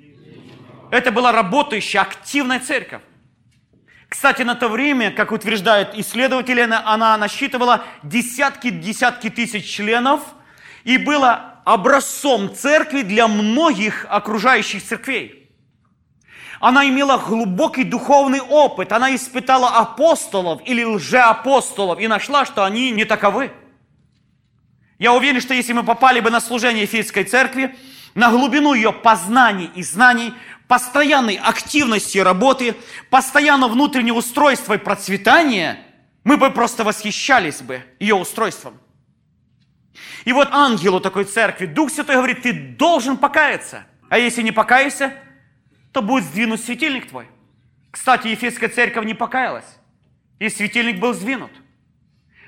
[0.90, 3.02] это была работающая, активная церковь.
[4.08, 10.22] Кстати, на то время, как утверждают исследователи, она насчитывала десятки-десятки тысяч членов
[10.84, 15.50] и была образцом церкви для многих окружающих церквей.
[16.60, 23.04] Она имела глубокий духовный опыт, она испытала апостолов или лжеапостолов и нашла, что они не
[23.04, 23.52] таковы.
[24.98, 27.76] Я уверен, что если мы попали бы на служение Ефесской церкви,
[28.14, 30.32] на глубину ее познаний и знаний,
[30.68, 32.76] постоянной активности работы,
[33.10, 35.78] постоянно внутреннего устройства и процветания,
[36.22, 38.80] мы бы просто восхищались бы ее устройством.
[40.24, 43.86] И вот ангелу такой церкви Дух Святой говорит, ты должен покаяться.
[44.08, 45.12] А если не покаешься,
[45.92, 47.26] то будет сдвинут светильник твой.
[47.90, 49.78] Кстати, Ефесская церковь не покаялась,
[50.40, 51.52] и светильник был сдвинут.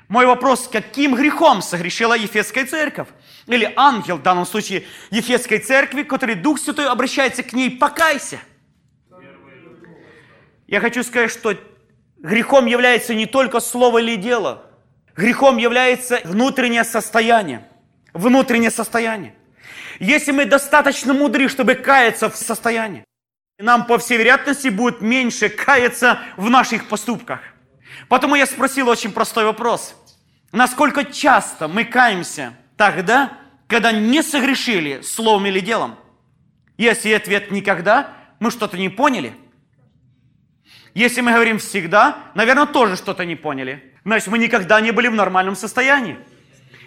[0.08, 3.08] Мой вопрос, каким грехом согрешила Ефесская церковь?
[3.46, 8.38] Или ангел, в данном случае Ефесской церкви, который Дух Святой обращается к ней, покайся.
[10.66, 11.56] Я хочу сказать, что
[12.18, 14.65] грехом является не только слово или дело.
[15.16, 17.66] Грехом является внутреннее состояние.
[18.12, 19.34] Внутреннее состояние.
[19.98, 23.04] Если мы достаточно мудры, чтобы каяться в состоянии,
[23.58, 27.40] нам, по всей вероятности, будет меньше каяться в наших поступках.
[28.08, 29.94] Потому я спросил очень простой вопрос.
[30.52, 35.96] Насколько часто мы каемся тогда, когда не согрешили словом или делом?
[36.76, 39.34] Если ответ никогда, мы что-то не поняли.
[40.96, 43.82] Если мы говорим всегда, наверное, тоже что-то не поняли.
[44.06, 46.16] Значит, мы никогда не были в нормальном состоянии.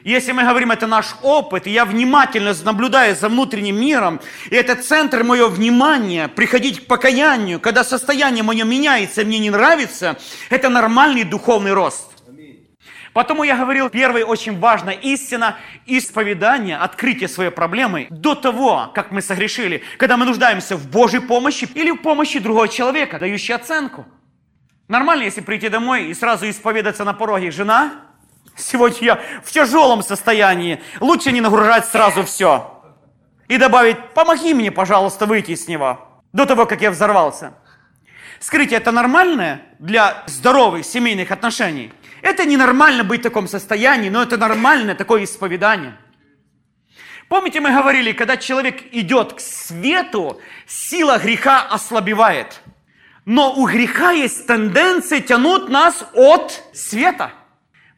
[0.03, 4.19] Если мы говорим, это наш опыт, и я внимательно наблюдаю за внутренним миром,
[4.49, 10.17] и это центр моего внимания, приходить к покаянию, когда состояние мое меняется, мне не нравится,
[10.49, 12.07] это нормальный духовный рост.
[13.13, 19.21] Потому я говорил, первая очень важная истина– исповедание, открытие своей проблемы до того, как мы
[19.21, 24.05] согрешили, когда мы нуждаемся в Божьей помощи или в помощи другого человека, дающей оценку.
[24.87, 27.93] Нормально, если прийти домой и сразу исповедаться на пороге жена–
[28.59, 30.81] Сегодня я в тяжелом состоянии.
[30.99, 32.81] Лучше не нагружать сразу все.
[33.47, 36.07] И добавить, помоги мне, пожалуйста, выйти с него.
[36.33, 37.53] До того, как я взорвался.
[38.39, 41.91] Скажите, это нормально для здоровых семейных отношений?
[42.21, 45.97] Это ненормально быть в таком состоянии, но это нормальное такое исповедание.
[47.27, 52.61] Помните, мы говорили, когда человек идет к свету, сила греха ослабевает.
[53.25, 57.31] Но у греха есть тенденция тянуть нас от света.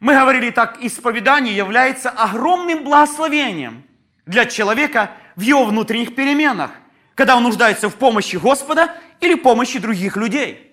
[0.00, 3.84] Мы говорили так, исповедание является огромным благословением
[4.26, 6.72] для человека в его внутренних переменах,
[7.14, 10.71] когда он нуждается в помощи Господа или помощи других людей.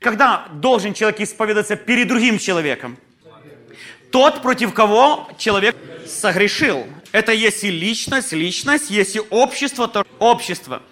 [0.00, 2.96] Когда должен человек исповедаться перед другим человеком?
[4.12, 6.86] Тот, против кого человек согрешил.
[7.12, 10.82] Это если личность, личность, если общество, то общество.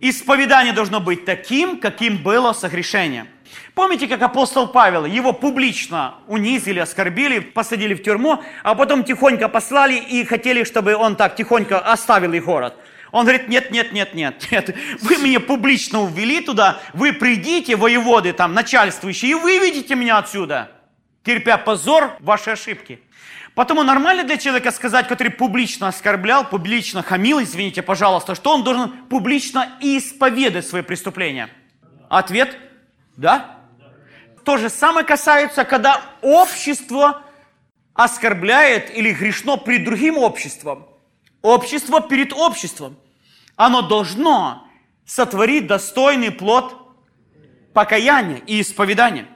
[0.00, 3.26] Исповедание должно быть таким, каким было согрешение–
[3.78, 9.94] Помните, как апостол Павел, его публично унизили, оскорбили, посадили в тюрьму, а потом тихонько послали
[9.94, 12.74] и хотели, чтобы он так тихонько оставил их город.
[13.12, 18.32] Он говорит, нет, нет, нет, нет, нет, вы меня публично увели туда, вы придите, воеводы
[18.32, 20.70] там, начальствующие, и выведите меня отсюда,
[21.24, 23.00] терпя позор вашей ошибки.
[23.54, 28.90] Потому нормально для человека сказать, который публично оскорблял, публично хамил, извините, пожалуйста, что он должен
[29.08, 31.48] публично исповедать свои преступления?
[32.08, 32.56] Ответ–
[33.18, 33.56] да.
[34.44, 37.22] То же самое касается, когда общество
[37.94, 40.86] оскорбляет или грешно перед другим обществом.
[41.42, 42.96] Общество перед обществом.
[43.56, 44.66] Оно должно
[45.04, 46.76] сотворить достойный плод
[47.72, 49.26] покаяния и исповедания.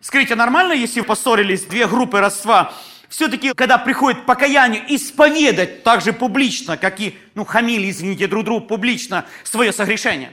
[0.00, 2.72] Скажите, нормально, если поссорились две группы родства,
[3.08, 8.66] все-таки, когда приходит покаяние, исповедать так же публично, как и, ну, хамили, извините, друг другу
[8.66, 10.32] публично свое согрешение.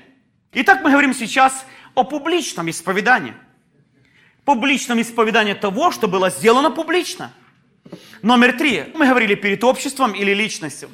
[0.52, 3.34] Итак, мы говорим сейчас о публичном исповедании
[4.46, 7.32] публичном исповедании того, что было сделано публично.
[8.24, 8.86] Номер три.
[8.96, 10.90] Мы говорили перед обществом или личностью.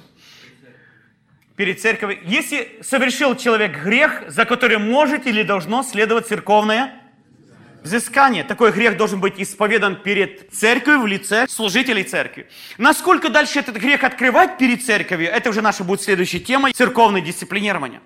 [1.56, 2.18] Перед церковью.
[2.26, 6.92] Если совершил человек грех, за которым может или должно следовать церковное
[7.84, 12.48] взыскание, такой грех должен быть исповедан перед церковью в лице служителей церкви.
[12.80, 18.02] Насколько дальше этот грех открывать перед церковью, это уже наша будет следующая тема, церковное дисциплинирование.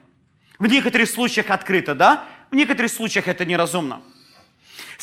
[0.60, 2.26] В некоторых случаях открыто, да?
[2.52, 4.02] В некоторых случаях это неразумно.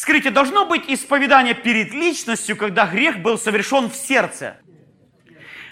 [0.01, 4.57] Скажите, должно быть исповедание перед личностью, когда грех был совершен в сердце?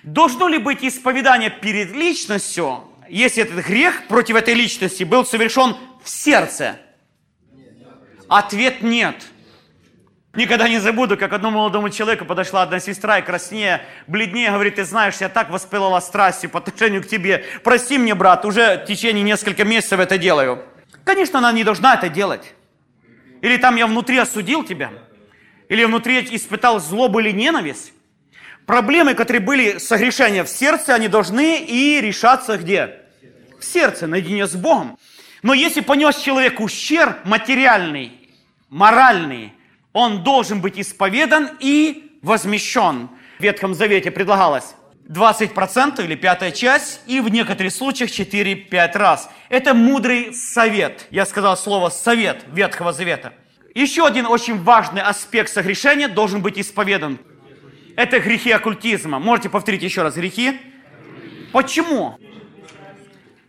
[0.02, 6.10] Должно ли быть исповедание перед личностью, если этот грех против этой личности был совершен в
[6.10, 6.78] сердце?
[8.28, 9.16] Ответ нет.
[10.34, 14.84] Никогда не забуду, как одному молодому человеку подошла одна сестра и краснее, бледнее, говорит, ты
[14.84, 17.46] знаешь, я так воспылала страстью по отношению к тебе.
[17.64, 20.66] Прости мне, брат, уже в течение нескольких месяцев это делаю.
[21.04, 22.52] Конечно, она не должна это делать.
[23.40, 24.92] Или там я внутри осудил тебя?
[25.68, 27.92] Или внутри испытал злобу или ненависть?
[28.66, 33.00] Проблемы, которые были согрешения в сердце, они должны и решаться где?
[33.58, 34.98] В сердце, наедине с Богом.
[35.42, 38.12] Но если понес человек ущерб материальный,
[38.68, 39.52] моральный,
[39.92, 43.08] он должен быть исповедан и возмещен.
[43.38, 44.74] В Ветхом Завете предлагалось
[45.08, 49.30] 20% или пятая часть, и в некоторых случаях 4-5 раз.
[49.48, 51.06] Это мудрый совет.
[51.10, 53.32] Я сказал слово совет Ветхого Завета.
[53.74, 57.18] Еще один очень важный аспект согрешения должен быть исповедан.
[57.96, 59.18] Это грехи оккультизма.
[59.18, 60.14] Можете повторить еще раз.
[60.14, 60.60] Грехи?
[61.52, 62.18] Почему?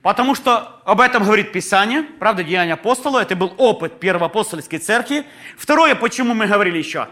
[0.02, 5.26] Потому что об этом говорит Писание, правда, Деяния апостола, это был опыт первоапостольской церкви.
[5.58, 7.08] Второе, почему мы говорили еще?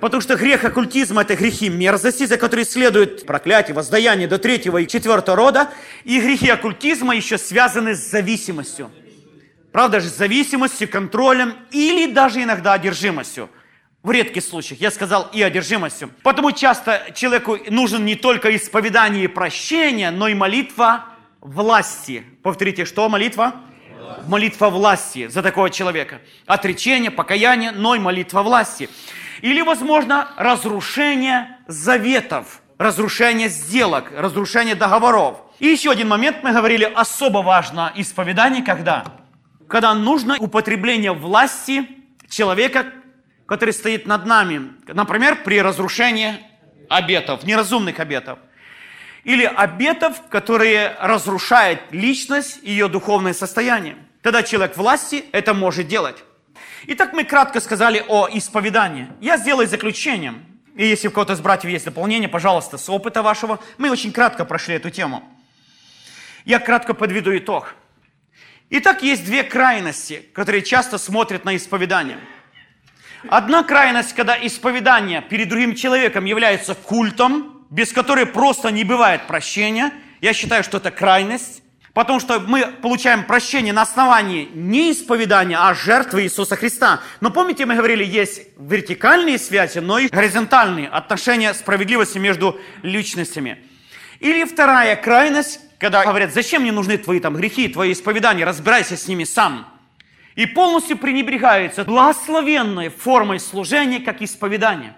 [0.00, 4.86] Потому что грех оккультизма– это грехи мерзости, за которые следует проклятие, воздаяние до третьего и
[4.86, 5.70] четвертого рода.
[6.04, 8.90] И грехи оккультизма еще связаны с зависимостью.
[9.72, 13.50] Правда же, с зависимостью, контролем или даже иногда одержимостью.
[14.02, 16.10] В редких случаях, я сказал, и одержимостью.
[16.22, 21.06] Потому часто человеку нужен не только исповедание и прощение, но и молитва
[21.40, 22.24] власти.
[22.42, 23.54] Повторите, что молитва?
[23.98, 24.28] Власть.
[24.28, 26.20] Молитва власти за такого человека.
[26.46, 28.88] Отречение, покаяние, но и молитва власти.
[29.40, 35.38] Или, возможно, разрушение заветов, разрушение сделок, разрушение договоров.
[35.58, 39.04] И еще один момент, мы говорили, особо важно исповедание, когда?
[39.68, 41.88] Когда нужно употребление власти
[42.28, 42.92] человека,
[43.46, 44.72] который стоит над нами.
[44.86, 46.34] Например, при разрушении
[46.88, 48.38] обетов, неразумных обетов.
[49.24, 53.96] Или обетов, которые разрушают личность и ее духовное состояние.
[54.22, 56.16] Тогда человек власти это может делать.
[56.84, 59.08] Итак, мы кратко сказали о исповедании.
[59.20, 60.44] Я сделаю заключением.
[60.76, 63.58] И если у кого-то из братьев есть дополнение, пожалуйста, с опыта вашего.
[63.78, 65.22] Мы очень кратко прошли эту тему.
[66.44, 67.74] Я кратко подведу итог.
[68.68, 72.18] Итак, есть две крайности, которые часто смотрят на исповедание.
[73.28, 79.92] Одна крайность, когда исповедание перед другим человеком является культом, без которой просто не бывает прощения.
[80.20, 81.62] Я считаю, что это крайность.
[81.96, 87.00] Потому что мы получаем прощение на основании не исповедания, а жертвы Иисуса Христа.
[87.22, 93.64] Но помните, мы говорили, есть вертикальные связи, но и горизонтальные отношения справедливости между личностями.
[94.20, 99.08] Или вторая крайность, когда говорят, зачем мне нужны твои там грехи, твои исповедания, разбирайся с
[99.08, 99.66] ними сам.
[100.34, 104.94] И полностью пренебрегается благословенной формой служения, как исповедание.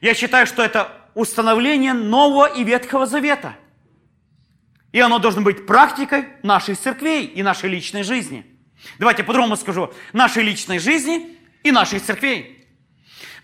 [0.00, 3.54] Я считаю, что это установление Нового и Ветхого Завета–
[4.98, 8.44] и оно должно быть практикой наших церквей и нашей личной жизни.
[8.98, 9.92] Давайте по-другому скажу.
[10.12, 12.66] Нашей личной жизни и наших церквей.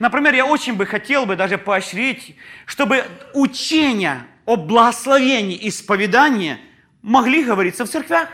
[0.01, 2.35] Например, я очень бы хотел бы даже поощрить,
[2.67, 6.59] чтобы учения о благословении и исповедании
[7.03, 8.29] могли говориться в церквях.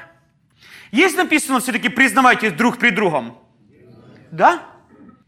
[0.90, 3.38] Есть написано все-таки признавайтесь друг при другом?
[4.30, 4.62] Да?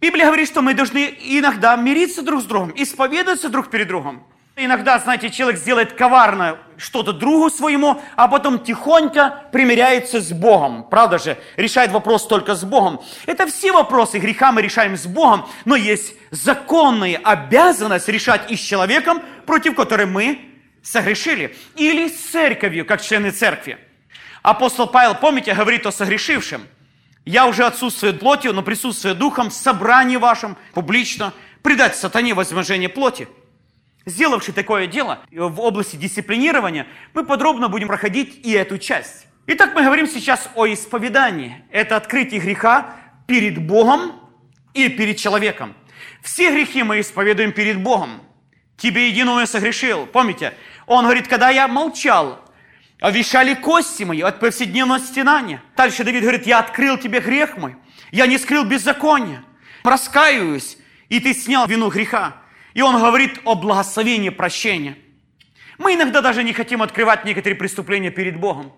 [0.01, 4.27] Библия говорит, что мы должны иногда мириться друг с другом, исповедоваться друг перед другом.
[4.55, 10.85] Иногда, знаете, человек сделает коварно что-то другу своему, а потом тихонько примиряется с Богом.
[10.85, 11.39] Правда же?
[11.57, 13.01] Решает вопрос только с Богом.
[13.25, 18.61] Это все вопросы греха мы решаем с Богом, но есть законная обязанность решать и с
[18.61, 20.41] человеком, против которого мы
[20.83, 21.57] согрешили.
[21.77, 23.79] Или с церковью, как члены церкви.
[24.43, 26.67] Апостол Павел, помните, говорит о согрешившем.
[27.25, 31.33] Я уже отсутствую плотью, но присутствую духом в собрании вашем публично
[31.63, 33.29] предать сатане возможение плоти
[34.07, 39.27] сделавший такое дело в области дисциплинирования, мы подробно будем проходить и эту часть.
[39.47, 41.65] Итак, мы говорим сейчас о исповедании.
[41.71, 42.97] Это открытие греха
[43.27, 44.13] перед Богом
[44.73, 45.75] и перед человеком.
[46.23, 48.23] Все грехи мы исповедуем перед Богом.
[48.77, 50.07] Тебе единого согрешил.
[50.07, 50.55] Помните?
[50.87, 52.41] Он говорит, когда я молчал,
[53.01, 55.63] овещали кости мои от повседневного стенания.
[55.77, 57.77] Дальше Давид говорит, я открыл тебе грех мой.
[58.13, 59.45] Я не скрыл беззакония.
[59.83, 60.79] Раскаиваюсь,
[61.09, 62.42] и ты снял вину греха.
[62.75, 64.97] И он говорит о благословении прощения.
[65.79, 68.73] Мы иногда даже не хотим открывать некоторые преступления перед Богом.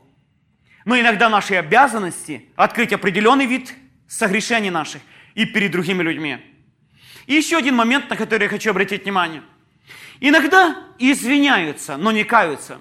[0.85, 3.75] Но иногда наши обязанности открыть определенный вид
[4.09, 5.03] согрешений наших
[5.35, 6.39] и перед другими людьми.
[7.27, 9.43] И еще один момент, на который я хочу обратить внимание.
[10.21, 12.79] Иногда извиняются, но не каются.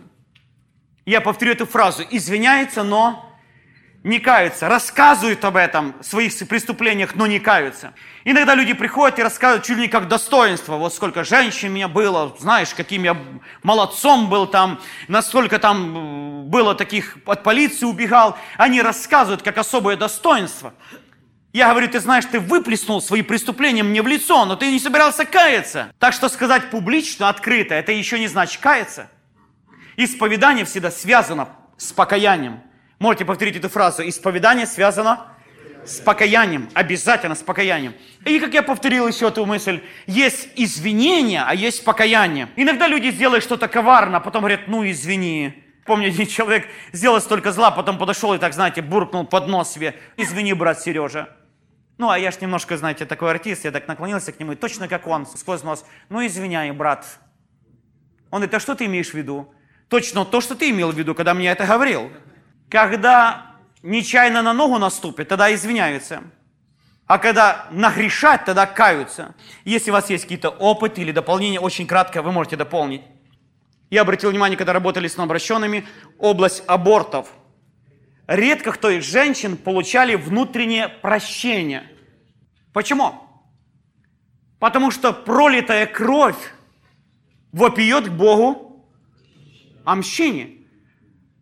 [1.06, 2.04] Я повторю эту фразу.
[2.10, 3.33] Извиняются, но
[4.04, 7.94] не каются, рассказывают об этом, своих преступлениях, но не каются.
[8.26, 10.76] Иногда люди приходят и рассказывают чуть ли не как достоинство.
[10.76, 13.18] Вот сколько женщин у меня было, знаешь, каким я
[13.64, 18.38] молодцом был там, насколько там э, было таких, от полиции убегал.
[18.58, 20.74] Они рассказывают как особое достоинство.
[21.54, 25.24] Я говорю, ты знаешь, ты выплеснул свои преступления мне в лицо, но ты не собирался
[25.24, 25.94] каяться.
[26.00, 29.10] Так что сказать публично, открыто, это еще не значит каяться.
[29.96, 32.62] Исповедание всегда связано с покаянием.
[33.04, 34.08] Можете повторить эту фразу.
[34.08, 35.28] Исповедание связано
[35.86, 36.70] с покаянием.
[36.74, 37.96] Обязательно с покаянием.
[38.24, 42.48] И как я повторил еще эту мысль, есть извинение, а есть покаяние.
[42.56, 45.66] Иногда люди сделают что-то коварно, а потом говорят, ну извини.
[45.86, 49.96] Помню, один человек сделал столько зла, потом подошел и так, знаете, буркнул под нос себе.
[50.16, 51.28] Извини, брат Сережа.
[51.98, 54.88] Ну, а я ж немножко, знаете, такой артист, я так наклонился к нему, и точно
[54.88, 55.86] как он, сквозь нос.
[56.08, 57.06] Ну, извиняй, брат.
[58.32, 59.54] Он говорит, а что ты имеешь в виду?
[59.90, 62.10] Точно то, что ты имел в виду, когда мне это говорил.
[62.74, 63.52] Когда
[63.84, 66.24] нечаянно на ногу наступит, тогда извиняются.
[67.06, 69.36] А когда нагрешать, тогда каются.
[69.64, 73.04] Если у вас есть какие-то опыт или дополнения, очень кратко вы можете дополнить.
[73.92, 75.86] я обратил внимание, когда работали с новообращенными,
[76.18, 77.28] область абортов.
[78.26, 81.92] Редко кто из женщин получали внутреннее прощение.
[82.74, 83.22] Почему?
[84.58, 86.56] Потому что пролитая кровь
[87.52, 88.84] вопиет к Богу
[89.86, 90.63] о мщении.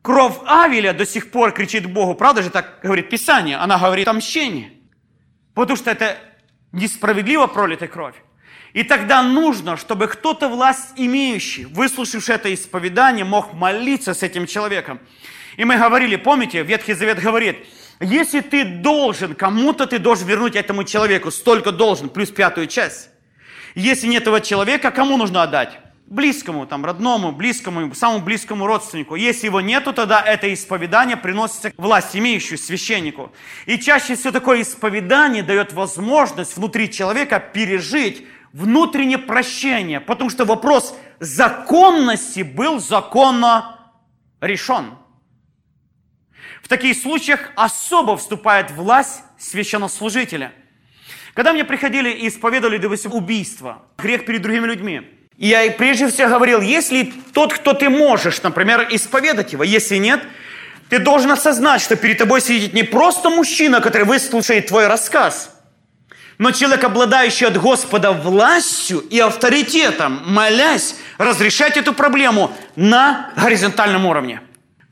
[0.01, 2.15] Кровь Авеля до сих пор кричит Богу.
[2.15, 3.57] Правда же так говорит Писание?
[3.57, 4.19] Она говорит о.
[5.53, 6.17] Потому что это
[6.71, 8.15] несправедливо пролитая кровь.
[8.73, 14.99] И тогда нужно, чтобы кто-то власть имеющий, выслушавший это исповедание, мог молиться с этим человеком.
[15.57, 17.57] И мы говорили, помните, Ветхий Завет говорит,
[17.99, 23.09] если ты должен, кому-то ты должен вернуть этому человеку, столько должен, плюс пятую часть.
[23.75, 25.77] Если нет этого человека, кому нужно отдать?
[26.11, 29.15] Близкому, там, родному, близкому, самому близкому родственнику.
[29.15, 33.31] Если его нету, тогда это исповедание приносится власть имеющую, священнику.
[33.65, 40.93] И чаще всего такое исповедание дает возможность внутри человека пережить внутреннее прощение, потому что вопрос
[41.21, 43.79] законности был законно
[44.41, 44.97] решен.
[46.61, 50.51] В таких случаях особо вступает власть священнослужителя.
[51.33, 56.29] Когда мне приходили и исповедовали, допустим, убийство, грех перед другими людьми, и я прежде всего
[56.29, 60.21] говорил, если тот, кто ты можешь, например, исповедать его, если нет,
[60.87, 65.49] ты должен осознать, что перед тобой сидит не просто мужчина, который выслушает твой рассказ,
[66.37, 74.41] но человек, обладающий от Господа властью и авторитетом, молясь, разрешать эту проблему на горизонтальном уровне.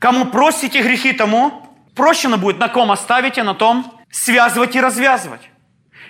[0.00, 5.42] Кому просите грехи, тому прощено будет, на ком оставите, на том связывать и развязывать.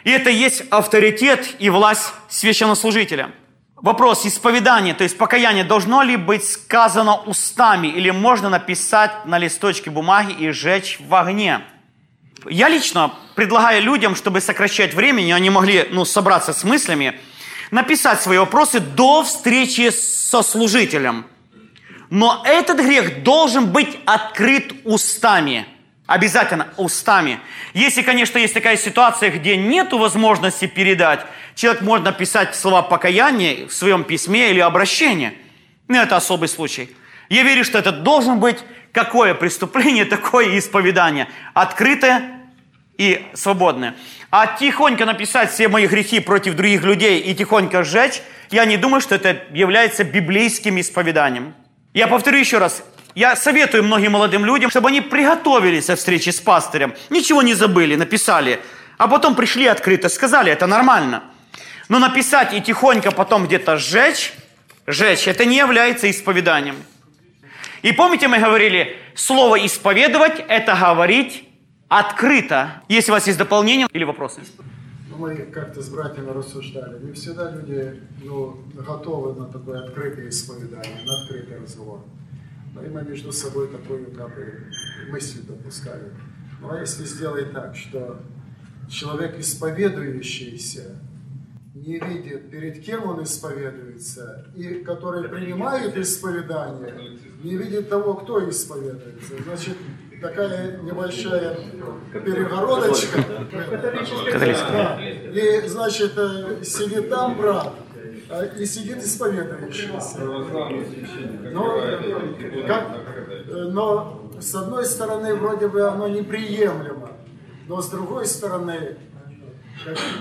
[0.05, 3.32] И это есть авторитет и власть священнослужителя–
[3.83, 9.91] Вопрос исповедания, то есть покаяние, должно ли быть сказано устами или можно написать на листочке
[9.91, 11.62] бумаги и сжечь в огне?
[12.47, 17.18] Я лично предлагаю людям, чтобы сокращать времени, они могли ну, собраться с мыслями,
[17.70, 21.26] написать свои вопросы до встречи со служителем.
[22.11, 25.66] Но этот грех должен быть открыт устами–
[26.11, 27.39] Обязательно устами.
[27.73, 31.21] Если, конечно, есть такая ситуация, где нет возможности передать,
[31.55, 35.35] человек может написать слова покаяния в своем письме или обращении.
[35.87, 36.91] Но это особый случай.
[37.29, 38.59] Я верю, что это должен быть
[38.91, 41.29] какое преступление, такое исповедание.
[41.55, 42.41] Открытое
[42.99, 43.95] и свободное.
[44.33, 49.01] А тихонько написать все мои грехи против других людей и тихонько сжечь, я не думаю,
[49.01, 51.55] что это является библейским исповеданием.
[51.95, 52.83] Я повторю еще раз,
[53.15, 56.95] я советую многим молодым людям, чтобы они приготовились о встрече с пастырем.
[57.11, 58.61] Ничего не забыли, написали.
[58.99, 61.25] А потом пришли открыто, сказали, это нормально.
[61.89, 64.33] Но написать и тихонько потом где-то сжечь,
[64.87, 66.77] сжечь, это не является исповеданием.
[67.83, 71.49] И помните, мы говорили, слово «исповедовать»– это говорить
[71.89, 72.83] открыто.
[72.89, 74.43] Если у вас есть дополнения или вопросы?
[75.11, 77.03] Ну, мы как-то с братьями рассуждали.
[77.03, 82.05] Не всегда люди ну, готовы на такое открытое исповедание, на открытый разговор.
[82.75, 84.71] Но и мы между собой такую как бы,
[85.11, 86.12] мысль допускали.
[86.61, 88.21] Ну а если сделать так, что
[88.89, 91.01] человек исповедующийся
[91.75, 99.35] не видит, перед кем он исповедуется, и который принимает исповедание, не видит того, кто исповедуется.
[99.45, 99.77] Значит,
[100.21, 101.57] такая небольшая
[102.12, 103.25] перегородочка.
[104.73, 105.01] Да.
[105.01, 107.75] И, значит, э, сидит там брат,
[108.59, 110.18] и сидит исповедующийся.
[111.53, 111.80] Но,
[112.66, 112.96] как,
[113.48, 117.11] но с одной стороны, вроде бы оно неприемлемо,
[117.68, 118.96] но с другой стороны,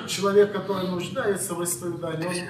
[0.07, 2.49] человек, который нуждается в исповедании,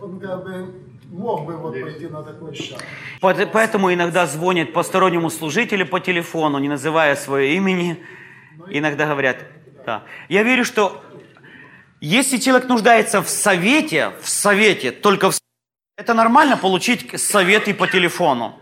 [0.00, 0.74] он, он как бы
[1.10, 2.82] мог бы вот пойти на такой шаг.
[3.20, 8.02] Поэтому иногда звонят постороннему служителю по телефону, не называя свое имени.
[8.68, 9.38] Иногда говорят,
[9.84, 10.04] да.
[10.28, 11.02] Я верю, что
[12.00, 15.38] если человек нуждается в совете, в совете, только в
[15.96, 18.58] это нормально получить советы по телефону.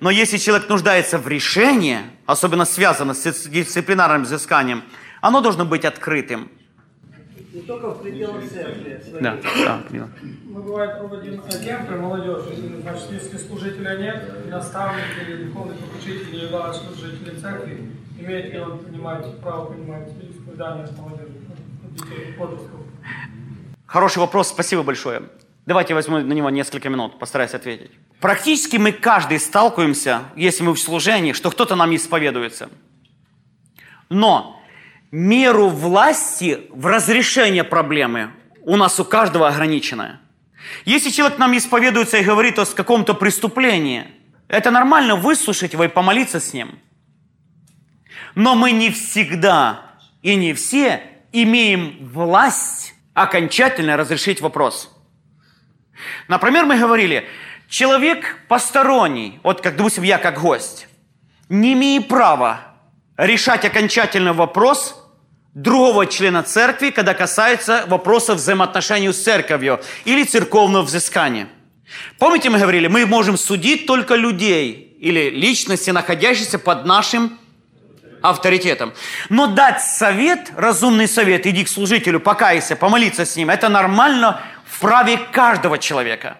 [0.00, 4.82] Но если человек нуждается в решении, особенно связано с дисциплинарным взысканием,
[5.20, 6.50] оно должно быть открытым.
[7.52, 9.02] Не только в пределах церкви.
[9.20, 10.08] Да, да, да.
[10.44, 16.82] Мы бывает проводим кемпы молодежи, значит, если служителя нет, наставник или духовный попечитель не является
[16.84, 21.34] служителем церкви, имеет ли он принимать, право принимать исповедание молодежи,
[21.90, 22.79] детей, подростков?
[23.90, 25.22] Хороший вопрос, спасибо большое.
[25.66, 27.90] Давайте возьму на него несколько минут, постараюсь ответить.
[28.20, 32.70] Практически мы каждый сталкиваемся, если мы в служении, что кто-то нам исповедуется.
[34.08, 34.62] Но
[35.10, 38.30] меру власти в разрешение проблемы
[38.62, 40.20] у нас у каждого ограниченная.
[40.84, 44.06] Если человек нам исповедуется и говорит о каком-то преступлении,
[44.46, 46.78] это нормально выслушать его и помолиться с ним.
[48.36, 54.90] Но мы не всегда и не все имеем власть окончательно разрешить вопрос.
[56.28, 57.28] Например, мы говорили,
[57.70, 60.88] Человек посторонний, вот как, допустим, я как гость,
[61.48, 62.74] не имеет права
[63.16, 64.96] решать окончательный вопрос
[65.54, 71.46] другого члена церкви, когда касается вопросов взаимоотношений с церковью или церковного взыскания.
[72.18, 77.38] Помните, мы говорили, мы можем судить только людей или личности, находящиеся под нашим
[78.22, 78.92] авторитетом.
[79.28, 84.80] Но дать совет, разумный совет, иди к служителю, покайся, помолиться с ним, это нормально в
[84.80, 86.38] праве каждого человека.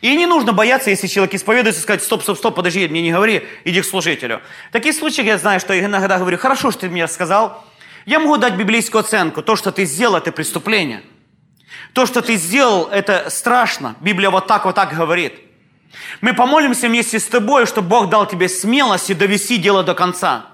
[0.00, 3.46] И не нужно бояться, если человек исповедуется, сказать, стоп, стоп, стоп, подожди, мне не говори,
[3.64, 4.40] иди к служителю.
[4.70, 7.64] В таких случаях я знаю, что я иногда говорю, хорошо, что ты мне сказал,
[8.06, 11.02] я могу дать библейскую оценку, то, что ты сделал, это преступление.
[11.92, 13.96] То, что ты сделал, это страшно.
[14.00, 15.34] Библия вот так, вот так говорит.
[16.20, 20.46] Мы помолимся вместе с тобой, чтобы Бог дал тебе смелость и довести дело до конца.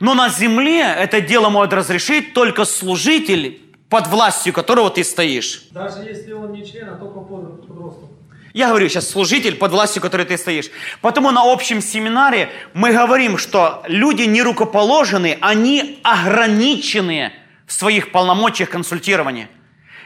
[0.00, 5.62] Но на земле это дело может разрешить только служитель, под властью которого ты стоишь.
[5.70, 8.08] Даже если он не член, а только под, под ростом.
[8.54, 10.70] Я говорю сейчас служитель, под властью которой ты стоишь.
[11.00, 17.32] Потому на общем семинаре мы говорим, что люди не рукоположены, они ограничены
[17.66, 19.48] в своих полномочиях консультирования.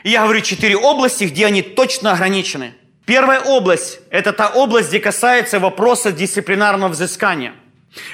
[0.02, 2.74] И я говорю четыре области, где они точно ограничены.
[3.06, 7.54] Первая область– это та область, где касается вопроса дисциплинарного взыскания.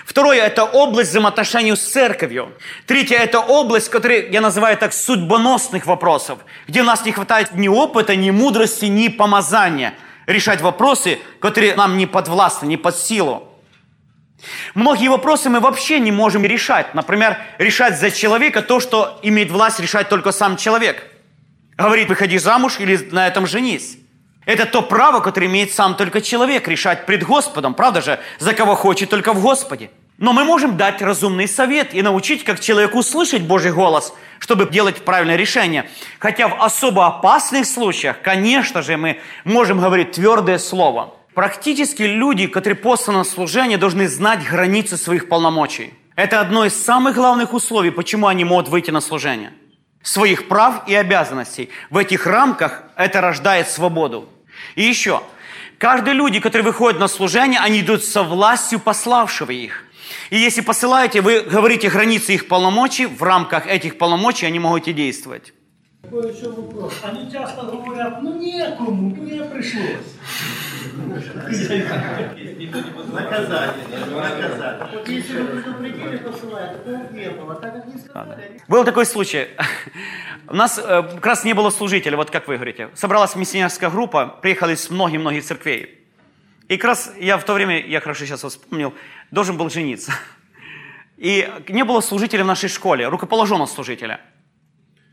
[0.04, 2.52] Второе– это область взаимоотношений с церковью.
[2.86, 7.68] Третье– это область, которую я называю так судьбоносных вопросов, где у нас не хватает ни
[7.68, 9.94] опыта, ни мудрости, ни помазания
[10.26, 13.48] решать вопросы, которые нам не подвластны, не под силу.
[14.74, 16.94] Многие вопросы мы вообще не можем решать.
[16.94, 21.04] Например, решать за человека то, что имеет власть решать только сам человек.
[21.76, 23.98] Говорит, выходи замуж или на этом женись.
[24.48, 28.76] Это то право, которое имеет сам только человек, решать пред Господом, правда же, за кого
[28.76, 29.90] хочет только в Господе.
[30.16, 35.04] Но мы можем дать разумный совет и научить как человеку услышать Божий голос, чтобы делать
[35.04, 35.90] правильное решение.
[36.18, 41.12] Хотя в особо опасных случаях, конечно же, мы можем говорить твердое слово.
[41.34, 45.92] Практически люди, которые посланы на служение, должны знать границы своих полномочий.
[46.16, 49.52] Это одно из самых главных условий, почему они могут выйти на служение.
[50.02, 51.68] Своих прав и обязанностей.
[51.90, 54.26] В этих рамках это рождает свободу.
[54.74, 55.22] И еще,
[55.78, 59.84] каждые люди, которые выходят на служение, они идут со властью пославшего их.
[60.30, 64.92] И если посылаете, вы говорите границы их полномочий, в рамках этих полномочий они могут и
[64.92, 65.52] действовать.
[66.10, 66.94] Такой еще вопрос.
[67.02, 70.16] Они часто говорят, ну некому, мне пришлось.
[73.12, 74.88] Наказание, наказание.
[74.94, 77.54] Вот если вы предупредили, посылают, такого не было.
[77.56, 79.48] Так как не сказали, Был такой случай.
[80.48, 82.88] У нас э, как раз не было служителя, вот как вы говорите.
[82.94, 86.06] Собралась миссионерская группа, приехали с многих-многих церквей.
[86.68, 88.94] И как раз я в то время, я хорошо сейчас вспомнил,
[89.30, 90.12] должен был жениться.
[91.18, 94.20] И не было служителя в нашей школе, рукоположенного служителя.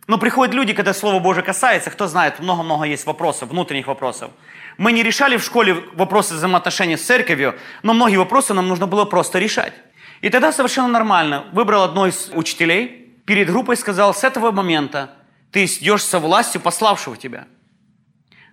[0.08, 4.32] Но приходят люди, когда Слово Божие касается, кто знает, много-много есть вопросов, внутренних вопросов.
[4.78, 9.06] Мы не решали в школе вопросы взаимоотношений с церковью, но многие вопросы нам нужно было
[9.06, 9.74] просто решать.
[10.22, 15.16] И тогда совершенно нормально выбрал одно из учителей, перед группой сказал, с этого момента
[15.52, 17.48] ты идешь со властью пославшего тебя.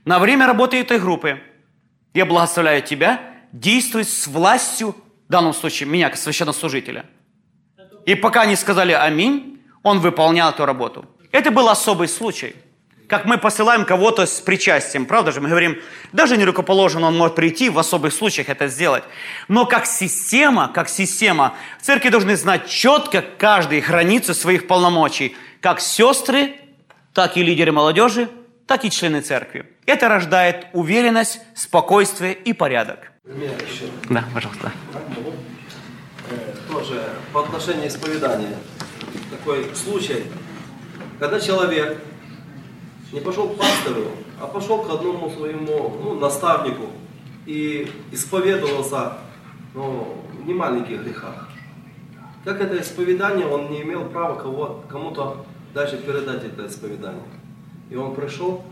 [0.04, 1.40] На время работы этой группы
[2.14, 3.20] я благословляю тебя
[3.52, 4.96] действовать с властью,
[5.28, 7.04] в данном случае меня, как священнослужителя.
[8.06, 11.06] И пока не сказали «Аминь», он выполнял эту работу.
[11.32, 12.54] Это был особый случай.
[13.08, 15.40] Как мы посылаем кого-то с причастием, правда же?
[15.40, 15.78] Мы говорим,
[16.12, 19.04] даже не рукоположен, он может прийти в особых случаях это сделать.
[19.48, 25.36] Но как система, как система, церкви должны знать четко каждый границы своих полномочий.
[25.60, 26.54] Как сестры,
[27.12, 28.28] так и лидеры молодежи,
[28.66, 29.66] так и члены церкви.
[29.84, 33.12] Это рождает уверенность, спокойствие и порядок.
[33.26, 34.72] Еще Да, пожалуйста.
[36.70, 38.56] тоже по отношению исповедания.
[39.30, 40.24] Такой случай,
[41.22, 41.98] когда человек
[43.12, 44.06] не пошел к пастору,
[44.40, 46.86] а пошел к одному своему ну, наставнику
[47.46, 49.18] и исповедовался
[49.72, 51.48] ну, в немаленьких грехах.
[52.44, 57.22] Как это исповедание, он не имел права кого, кому-то дальше передать это исповедание.
[57.88, 58.64] И он пришел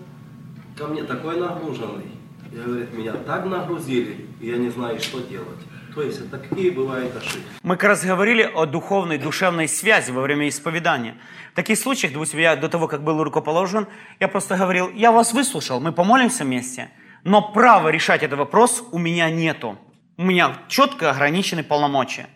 [0.77, 2.11] ко мне такой нагруженный.
[2.53, 5.61] И говорит, меня так нагрузили, и я не знаю, что делать.
[5.95, 7.43] То есть, это какие бывают ошибки.
[7.63, 11.17] Мы как раз говорили о духовной, душевной связи во время исповедания.
[11.53, 13.87] В таких случаях, допустим, я до того, как был рукоположен,
[14.21, 16.91] я просто говорил, я вас выслушал, мы помолимся вместе,
[17.25, 19.79] но права решать этот вопрос у меня нету.
[20.17, 22.27] У меня четко ограничены полномочия.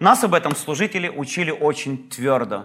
[0.00, 2.62] Нас об этом служители учили очень твердо.